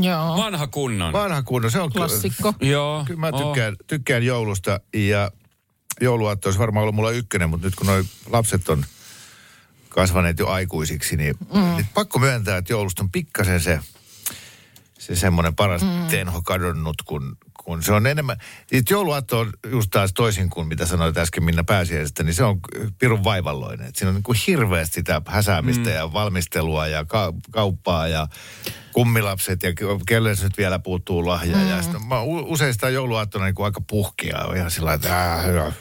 Joo, 0.00 0.36
Vanha 0.36 0.66
kunnon. 0.66 1.12
Vanha 1.12 1.42
kunno, 1.42 1.70
se 1.70 1.80
on 1.80 1.92
kyllä- 1.92 2.06
klassikko. 2.06 2.54
Joo. 2.60 3.04
Kyllä 3.06 3.20
mä 3.20 3.32
tykkään, 3.32 3.76
tykkään 3.86 4.22
joulusta 4.22 4.80
ja 4.94 5.30
jouluaatto 6.00 6.48
olisi 6.48 6.58
varmaan 6.58 6.82
ollut 6.82 6.94
mulla 6.94 7.10
ykkönen, 7.10 7.50
mutta 7.50 7.66
nyt 7.66 7.74
kun 7.74 7.86
noi 7.86 8.04
lapset 8.26 8.68
on 8.68 8.84
kasvaneet 9.90 10.38
jo 10.38 10.48
aikuisiksi, 10.48 11.16
niin, 11.16 11.34
mm. 11.54 11.60
niin 11.60 11.86
pakko 11.94 12.18
myöntää, 12.18 12.56
että 12.56 12.72
joulusta 12.72 13.02
on 13.02 13.10
pikkasen 13.10 13.60
se, 13.60 13.80
se 14.98 15.16
semmoinen 15.16 15.54
paras 15.54 15.82
mm. 15.82 16.06
tenho 16.10 16.42
kadonnut, 16.42 17.02
kun, 17.04 17.36
kun 17.70 17.82
se 17.82 17.92
on 17.92 18.06
enemmän. 18.06 18.36
Jouluaatto 18.90 19.38
on 19.38 19.52
just 19.70 19.90
taas 19.90 20.12
toisin 20.12 20.50
kuin 20.50 20.66
mitä 20.68 20.86
sanoit 20.86 21.18
äsken 21.18 21.44
Minna 21.44 21.64
Pääsiäisestä, 21.64 22.22
niin 22.22 22.34
se 22.34 22.44
on 22.44 22.60
pirun 22.98 23.24
vaivalloinen. 23.24 23.86
Et 23.86 23.96
siinä 23.96 24.08
on 24.08 24.14
niin 24.14 24.22
kuin 24.22 24.38
hirveästi 24.46 24.94
sitä 24.94 25.22
häsäämistä 25.26 25.90
mm. 25.90 25.94
ja 25.96 26.12
valmistelua 26.12 26.86
ja 26.86 27.04
ka- 27.04 27.32
kauppaa 27.50 28.08
ja 28.08 28.26
kummilapset 28.92 29.62
ja 29.62 29.70
ke- 29.70 30.02
kelle 30.06 30.34
se 30.36 30.44
nyt 30.44 30.58
vielä 30.58 30.78
puuttuu 30.78 31.26
lahja. 31.26 31.56
Mm. 31.56 31.68
Ja 31.70 31.82
sitten 31.82 32.06
mä 32.06 32.20
u- 32.22 32.52
usein 32.52 32.72
sitä 32.72 32.88
jouluaattona 32.88 33.44
niin 33.44 33.54
kuin 33.54 33.64
aika 33.64 33.80
puhkia 33.80 34.38
on 34.38 34.56
ihan 34.56 34.70
sillä 34.70 34.92
että 34.92 35.34
äh, 35.34 35.46
hyvä. 35.46 35.72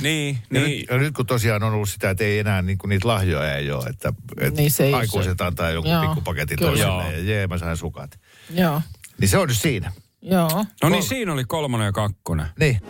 Niin, 0.00 0.38
Ja, 0.50 0.60
niin. 0.60 0.78
nyt, 0.78 0.86
ja 0.90 0.98
nyt 0.98 1.14
kun 1.14 1.26
tosiaan 1.26 1.62
on 1.62 1.72
ollut 1.74 1.88
sitä, 1.88 2.10
että 2.10 2.24
ei 2.24 2.38
enää 2.38 2.62
niin 2.62 2.78
kuin 2.78 2.88
niitä 2.88 3.08
lahjoja 3.08 3.54
ei 3.56 3.70
ole, 3.70 3.86
että, 3.86 4.12
että 4.40 4.60
Niin 4.60 4.70
se 4.70 4.94
aikuiset 4.94 5.38
se- 5.38 5.44
antaa 5.44 5.70
jonkun 5.70 6.00
pikkupaketin 6.00 6.58
toiselle 6.58 7.12
ja 7.12 7.18
jee, 7.24 7.46
mä 7.46 7.58
sain 7.58 7.76
sukat. 7.76 8.18
Joo, 8.50 8.82
Niin 9.20 9.28
se 9.28 9.38
on 9.38 9.48
nyt 9.48 9.56
siinä. 9.58 9.92
Joo. 10.22 10.64
No 10.82 10.88
niin, 10.88 11.02
siinä 11.02 11.32
oli 11.32 11.44
kolmonen 11.44 11.84
ja 11.84 11.92
kakkonen. 11.92 12.46
Niin. 12.58 12.80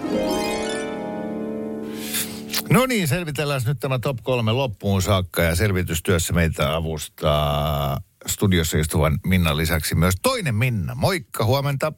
No 2.70 2.86
niin, 2.86 3.08
selvitellään 3.08 3.60
nyt 3.66 3.80
tämä 3.80 3.98
top 3.98 4.16
kolme 4.22 4.52
loppuun 4.52 5.02
saakka 5.02 5.42
ja 5.42 5.56
selvitystyössä 5.56 6.32
meitä 6.32 6.74
avustaa 6.76 8.00
studiossa 8.26 8.78
istuvan 8.78 9.18
Minnan 9.26 9.56
lisäksi 9.56 9.94
myös 9.94 10.14
toinen 10.22 10.54
Minna. 10.54 10.94
Moikka, 10.94 11.44
huomenta. 11.44 11.92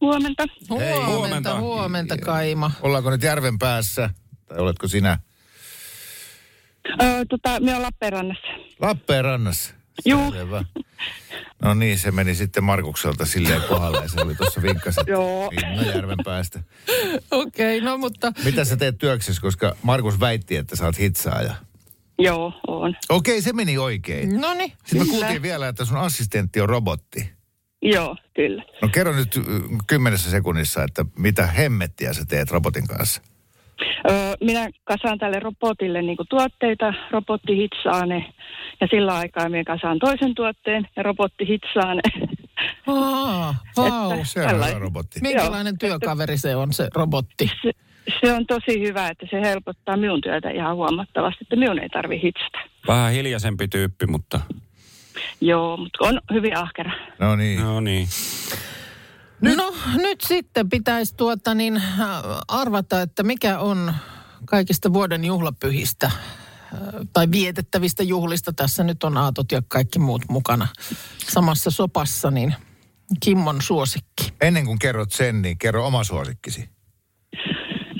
Huomenta. 0.00 0.44
Huomenta, 0.70 1.06
huomenta, 1.06 1.60
huomenta 1.60 2.18
Kaima. 2.18 2.70
Ollaanko 2.82 3.10
nyt 3.10 3.22
järven 3.22 3.58
päässä 3.58 4.10
tai 4.48 4.58
oletko 4.58 4.88
sinä 4.88 5.18
Öö, 7.02 7.24
tota, 7.28 7.60
me 7.60 7.76
on 7.76 7.82
Lappeenrannassa. 7.82 8.46
Lappeenrannassa? 8.80 9.74
Juu. 10.04 10.32
Selvä. 10.32 10.64
No 11.62 11.74
niin, 11.74 11.98
se 11.98 12.10
meni 12.10 12.34
sitten 12.34 12.64
Markukselta 12.64 13.26
silleen 13.26 13.62
kohdalle. 13.68 14.08
Se 14.08 14.20
oli 14.20 14.34
tuossa 14.34 14.60
Joo. 15.06 15.50
Minna 15.50 15.82
järven 15.82 16.18
päästä. 16.24 16.60
Okei, 17.30 17.78
okay, 17.78 17.90
no 17.90 17.98
mutta 17.98 18.32
Mitä 18.44 18.64
sä 18.64 18.76
teet 18.76 18.98
työksessä, 18.98 19.42
koska 19.42 19.76
Markus 19.82 20.20
väitti, 20.20 20.56
että 20.56 20.76
sä 20.76 20.84
oot 20.84 20.98
hitsaaja. 20.98 21.54
Joo, 22.18 22.52
on. 22.66 22.96
Okei, 23.08 23.42
se 23.42 23.52
meni 23.52 23.78
oikein. 23.78 24.40
no 24.40 24.54
niin. 24.54 24.72
Sitten 24.84 25.06
me 25.06 25.10
kuultiin 25.10 25.42
vielä, 25.42 25.68
että 25.68 25.84
sun 25.84 25.98
assistentti 25.98 26.60
on 26.60 26.68
robotti. 26.68 27.30
Joo, 27.82 28.16
kyllä. 28.34 28.64
No 28.82 28.88
kerro 28.88 29.12
nyt 29.12 29.36
y, 29.36 29.40
kymmenessä 29.86 30.30
sekunnissa, 30.30 30.84
että 30.84 31.04
mitä 31.18 31.46
hemmettiä 31.46 32.12
sä 32.12 32.24
teet 32.24 32.50
robotin 32.50 32.86
kanssa. 32.86 33.22
Minä 34.40 34.68
kasaan 34.84 35.18
tälle 35.18 35.40
robotille 35.40 36.02
niin 36.02 36.16
tuotteita, 36.28 36.94
robotti 37.10 37.56
hitsaa 37.56 38.06
ne 38.06 38.32
ja 38.80 38.86
sillä 38.90 39.14
aikaa 39.16 39.48
minä 39.48 39.64
kasaan 39.64 39.98
toisen 39.98 40.34
tuotteen 40.34 40.88
ja 40.96 41.02
robotti 41.02 41.48
hitsaa 41.48 41.94
ne. 41.94 42.02
Aa, 42.86 43.54
vau. 43.76 44.10
Että 44.10 44.24
Se 44.24 44.40
on 44.40 44.46
tällainen. 44.48 44.74
hyvä 44.76 44.78
robotti. 44.84 45.20
Minkälainen 45.22 45.78
työkaveri 45.78 46.38
se 46.38 46.56
on 46.56 46.72
se 46.72 46.88
robotti? 46.94 47.50
Se, 47.62 47.72
se 48.20 48.32
on 48.32 48.46
tosi 48.46 48.80
hyvä, 48.80 49.08
että 49.08 49.26
se 49.30 49.40
helpottaa 49.40 49.96
minun 49.96 50.20
työtä 50.20 50.50
ihan 50.50 50.76
huomattavasti, 50.76 51.38
että 51.42 51.56
minun 51.56 51.78
ei 51.78 51.88
tarvi 51.88 52.22
hitsata. 52.22 52.58
Vähän 52.88 53.12
hiljaisempi 53.12 53.68
tyyppi, 53.68 54.06
mutta 54.06 54.40
Joo, 55.40 55.76
mutta 55.76 55.98
on 56.08 56.20
hyvin 56.32 56.56
ahkera. 56.58 56.90
No 57.18 57.36
niin. 57.36 57.60
no 57.60 57.80
niin. 57.80 58.08
Nyt. 59.40 59.56
No 59.56 59.74
nyt 59.96 60.20
sitten 60.20 60.68
pitäisi 60.68 61.16
tuota 61.16 61.54
niin 61.54 61.76
äh, 61.76 62.06
arvata, 62.48 63.02
että 63.02 63.22
mikä 63.22 63.58
on 63.58 63.94
kaikista 64.44 64.92
vuoden 64.92 65.24
juhlapyhistä 65.24 66.06
äh, 66.06 66.12
tai 67.12 67.30
vietettävistä 67.30 68.02
juhlista. 68.02 68.52
Tässä 68.52 68.84
nyt 68.84 69.04
on 69.04 69.16
aatot 69.16 69.52
ja 69.52 69.62
kaikki 69.68 69.98
muut 69.98 70.22
mukana 70.28 70.68
samassa 71.28 71.70
sopassa, 71.70 72.30
niin 72.30 72.54
Kimmon 73.24 73.62
suosikki. 73.62 74.32
Ennen 74.40 74.66
kuin 74.66 74.78
kerrot 74.78 75.12
sen, 75.12 75.42
niin 75.42 75.58
kerro 75.58 75.86
oma 75.86 76.04
suosikkisi. 76.04 76.68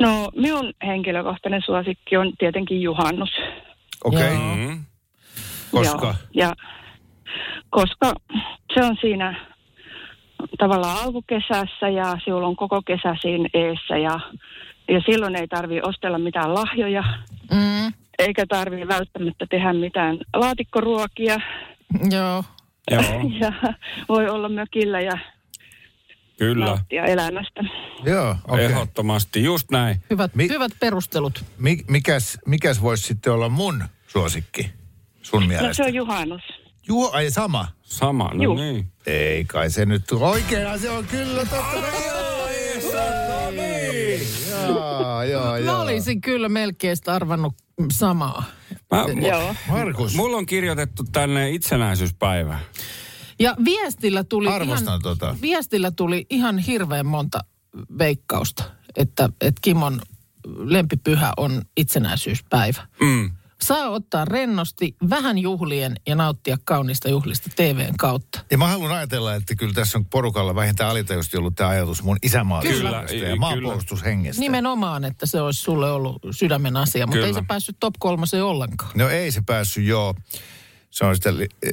No 0.01 0.31
minun 0.37 0.72
henkilökohtainen 0.87 1.62
suosikki 1.66 2.16
on 2.16 2.33
tietenkin 2.38 2.83
juhannus. 2.83 3.31
Okei. 4.05 4.20
Okay. 4.20 4.57
Mm. 4.57 4.85
Koska? 5.70 6.07
Joo, 6.07 6.14
ja 6.35 6.53
koska 7.70 8.14
se 8.75 8.85
on 8.85 8.96
siinä 9.01 9.56
tavallaan 10.59 11.03
alkukesässä 11.05 11.88
ja 11.88 12.16
sinulla 12.25 12.46
on 12.46 12.57
koko 12.57 12.83
kesä 12.83 13.16
siinä 13.22 13.49
eessä 13.55 13.96
ja, 13.96 14.20
ja 14.88 15.01
silloin 15.07 15.37
ei 15.37 15.49
tarvi 15.49 15.81
ostella 15.83 16.18
mitään 16.18 16.55
lahjoja 16.55 17.05
Mm, 17.53 17.92
eikä 18.18 18.46
tarvi 18.49 18.88
välttämättä 18.88 19.46
tehdä 19.51 19.72
mitään 19.72 20.18
laatikkoruokia 20.35 21.40
joo. 22.11 22.44
Joo, 22.90 23.03
ja 23.40 23.53
voi 24.09 24.29
olla 24.29 24.49
mökillä 24.49 25.01
ja 25.01 25.18
kyllä. 26.38 26.64
nauttia 26.66 27.05
elämästä. 27.05 27.64
Joo. 28.05 28.37
Okay. 28.49 28.64
Ehdottomasti, 28.64 29.44
just 29.44 29.70
näin. 29.70 29.96
Hyvät, 30.11 30.35
Mi- 30.35 30.49
hyvät 30.49 30.72
perustelut. 30.81 31.44
Mi- 31.59 31.85
mikäs, 31.88 32.38
mikäs 32.46 32.83
voisi 32.83 33.03
sitten 33.03 33.33
olla 33.33 33.49
mun 33.49 33.85
suosikki 34.07 34.70
sun 35.22 35.40
No 35.42 35.46
mielestä? 35.49 35.72
se 35.75 35.83
on 35.85 35.94
juhannus. 35.94 36.42
Juo, 36.88 37.11
ai 37.12 37.31
sama. 37.31 37.68
Sama, 37.83 38.31
no 38.35 38.44
Juu. 38.44 38.55
niin. 38.55 38.92
Ei 39.07 39.44
kai 39.44 39.70
se 39.70 39.87
nyt 39.87 40.12
oikein, 40.12 40.79
se 40.79 40.90
on 40.90 41.05
kyllä 41.07 41.40
totta. 41.40 41.77
Joo, 44.68 45.22
joo, 45.22 45.61
Mä 45.64 45.81
olisin 45.81 46.20
kyllä 46.20 46.49
melkein 46.49 46.96
arvannut 47.07 47.55
samaa. 47.92 48.44
Mä, 48.90 49.27
Joo. 49.29 49.55
Markus, 49.68 50.14
mulla 50.14 50.37
on 50.37 50.46
kirjoitettu 50.46 51.05
tänne 51.12 51.51
itsenäisyyspäivä. 51.51 52.59
Ja 53.38 53.57
viestillä 53.64 54.25
tuli, 54.25 54.49
arvostan 54.49 54.88
ihan, 54.88 55.03
tota. 55.03 55.37
viestillä 55.42 55.90
tuli 55.90 56.27
ihan 56.31 56.59
hirveän 56.59 57.07
monta 57.07 57.40
veikkausta, 57.99 58.64
että, 58.96 59.31
että 59.40 59.61
Kimon 59.62 60.01
lempipyhä 60.46 61.33
on 61.37 61.62
itsenäisyyspäivä. 61.77 62.87
Mm. 63.01 63.31
Saa 63.62 63.88
ottaa 63.88 64.25
rennosti, 64.25 64.97
vähän 65.11 65.38
juhlien 65.38 65.97
ja 66.07 66.14
nauttia 66.14 66.57
kaunista 66.64 67.09
juhlista 67.09 67.51
TVn 67.57 67.97
kautta. 67.99 68.40
Ja 68.51 68.59
mä 68.59 68.69
haluan 68.69 68.92
ajatella, 68.92 69.35
että 69.35 69.55
kyllä 69.55 69.75
tässä 69.75 69.99
on 69.99 70.07
porukalla 70.07 70.55
vähintään 70.55 70.90
alitajusti 70.90 71.37
ollut 71.37 71.55
tämä 71.55 71.71
ajatus 71.71 72.03
mun 72.03 72.19
Kyllä, 72.62 72.90
ja 72.90 73.05
kyllä. 73.09 73.37
maanpuolustushengestä. 73.37 74.40
Nimenomaan, 74.40 75.05
että 75.05 75.27
se 75.27 75.40
olisi 75.40 75.61
sulle 75.61 75.90
ollut 75.90 76.23
sydämen 76.31 76.77
asia, 76.77 77.07
mutta 77.07 77.14
Kyllä. 77.16 77.27
ei 77.27 77.35
se 77.35 77.42
päässyt 77.49 77.77
top 77.81 77.95
kolmoseen 77.99 78.45
ollenkaan. 78.45 78.90
No 78.95 79.09
ei 79.09 79.31
se 79.31 79.40
päässyt, 79.47 79.85
joo. 79.85 80.14
Se 80.90 81.05
on 81.05 81.16
sitä, 81.16 81.31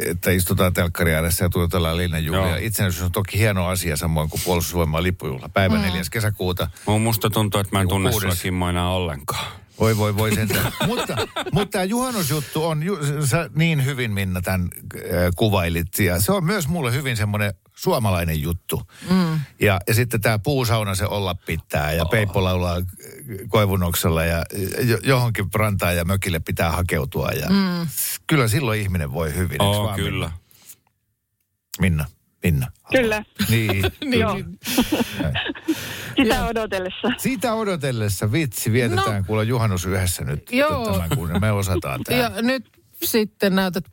että 0.09 0.31
istutaan 0.31 0.73
telkkari 0.73 1.13
ääressä 1.15 1.45
ja 1.45 1.49
tuotellaan 1.49 1.97
linnanjuhlia. 1.97 2.57
Itsenäisyys 2.57 3.03
on 3.03 3.11
toki 3.11 3.37
hieno 3.37 3.67
asia, 3.67 3.97
samoin 3.97 4.29
kuin 4.29 4.41
puolustusvoimaa 4.45 5.03
lippujuhla. 5.03 5.49
Päivä 5.49 5.75
Mm. 5.75 5.81
4. 5.81 6.01
kesäkuuta. 6.11 6.67
Mun 6.85 7.01
musta 7.01 7.29
tuntuu, 7.29 7.61
että 7.61 7.75
mä 7.75 7.81
en 7.81 7.87
tunne 7.87 8.11
sua 8.11 8.31
Kimmo 8.41 8.69
enää 8.69 8.89
ollenkaan. 8.89 9.62
Voi, 9.79 9.97
voi, 9.97 10.15
voi 10.15 10.35
sentään. 10.35 10.71
mutta, 10.87 11.15
mutta 11.51 11.71
tämä 11.71 11.83
juhannusjuttu 11.83 12.65
on, 12.65 12.83
ju, 12.83 12.97
sä 13.25 13.49
niin 13.55 13.85
hyvin 13.85 14.11
Minna 14.11 14.41
tämän 14.41 14.69
äh, 14.95 15.01
kuvailit. 15.35 15.99
Ja 15.99 16.21
se 16.21 16.31
on 16.31 16.43
myös 16.43 16.67
mulle 16.67 16.93
hyvin 16.93 17.17
semmoinen 17.17 17.53
suomalainen 17.75 18.41
juttu. 18.41 18.81
Mm. 19.09 19.39
Ja, 19.59 19.79
ja 19.87 19.93
sitten 19.93 20.21
tämä 20.21 20.39
puusauna 20.39 20.95
se 20.95 21.05
olla 21.05 21.35
pitää 21.35 21.91
ja 21.91 22.05
Peippo 22.05 22.43
laulaa 22.43 22.77
äh, 22.77 22.83
koivunoksella 23.47 24.23
ja 24.23 24.43
jo, 24.83 24.97
johonkin 25.03 25.45
rantaan 25.55 25.95
ja 25.95 26.05
mökille 26.05 26.39
pitää 26.39 26.71
hakeutua. 26.71 27.29
Ja 27.29 27.49
mm. 27.49 27.87
Kyllä 28.27 28.47
silloin 28.47 28.81
ihminen 28.81 29.13
voi 29.13 29.35
hyvin. 29.35 29.57
vaan, 29.59 29.95
kyllä. 29.95 30.31
Minna, 31.79 32.05
Minna. 32.43 32.67
Kyllä, 32.95 33.23
Niin. 33.49 33.83
joo. 34.19 34.39
Sitä 36.15 36.45
odotellessa. 36.45 37.11
Sitä 37.17 37.53
odotellessa, 37.53 38.31
vitsi, 38.31 38.71
vietetään 38.71 39.17
no. 39.21 39.23
kuule 39.27 39.43
juhannus 39.43 39.85
yhdessä 39.85 40.23
nyt. 40.23 40.51
Joo. 40.51 40.91
Tämän, 40.93 41.09
kun 41.09 41.29
me 41.41 41.51
osataan 41.51 42.01
tämä. 42.03 42.19
Ja 42.21 42.31
nyt 42.41 42.69
sitten 43.03 43.55
näytät 43.55 43.85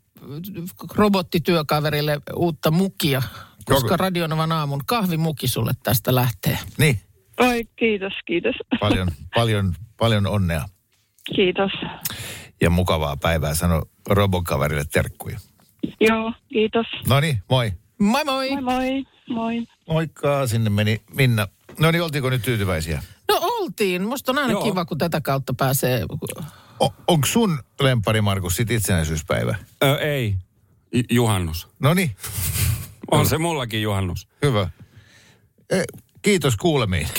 robottityökaverille 0.95 2.21
uutta 2.37 2.71
mukia, 2.71 3.23
koska 3.65 3.87
Joko- 3.89 3.97
Radionovan 3.97 4.53
aamun 4.53 4.81
kahvimuki 4.87 5.49
sulle 5.49 5.73
tästä 5.83 6.15
lähtee. 6.15 6.59
Niin, 6.79 7.01
Oi, 7.41 7.65
kiitos, 7.77 8.13
kiitos. 8.27 8.55
paljon, 8.81 9.09
paljon, 9.35 9.75
paljon 9.99 10.27
onnea 10.27 10.65
Kiitos. 11.35 11.73
ja 12.61 12.71
mukavaa 12.71 13.17
päivää. 13.17 13.55
Sano 13.55 13.83
robokaverille 14.09 14.85
terkkuja. 14.93 15.39
Joo, 16.01 16.33
kiitos. 16.53 16.87
No 17.09 17.21
niin, 17.21 17.43
moi. 17.51 17.73
Moi 18.01 18.25
moi! 18.25 18.51
Moi 18.51 18.61
moi. 18.63 19.05
Moi. 19.29 19.67
Moikka, 19.89 20.47
sinne 20.47 20.71
meni 20.71 21.03
Minna. 21.15 21.49
No 21.79 21.91
niin, 21.91 22.03
oltiinko 22.03 22.31
nyt 22.31 22.43
tyytyväisiä? 22.43 23.03
No 23.29 23.39
oltiin. 23.43 24.03
Musta 24.09 24.33
on 24.33 24.39
aina 24.39 24.53
Joo. 24.53 24.65
kiva, 24.65 24.85
kun 24.85 24.99
tätä 24.99 25.21
kautta 25.21 25.55
pääsee. 25.55 26.05
O, 26.81 26.93
onko 27.07 27.27
sun 27.27 27.59
lempari, 27.81 28.21
Markus, 28.21 28.57
sit 28.57 28.71
itsenäisyyspäivä? 28.71 29.55
Ö, 29.85 29.97
ei, 29.99 30.37
J- 30.95 31.01
juhannus. 31.11 31.69
No 31.79 31.95
niin, 31.95 32.17
On 33.11 33.27
se 33.27 33.39
mullakin 33.39 33.83
juhannus. 33.83 34.29
hyvä. 34.43 34.71
E, 35.71 35.83
kiitos 36.23 36.57
kuulemiin. 36.57 37.09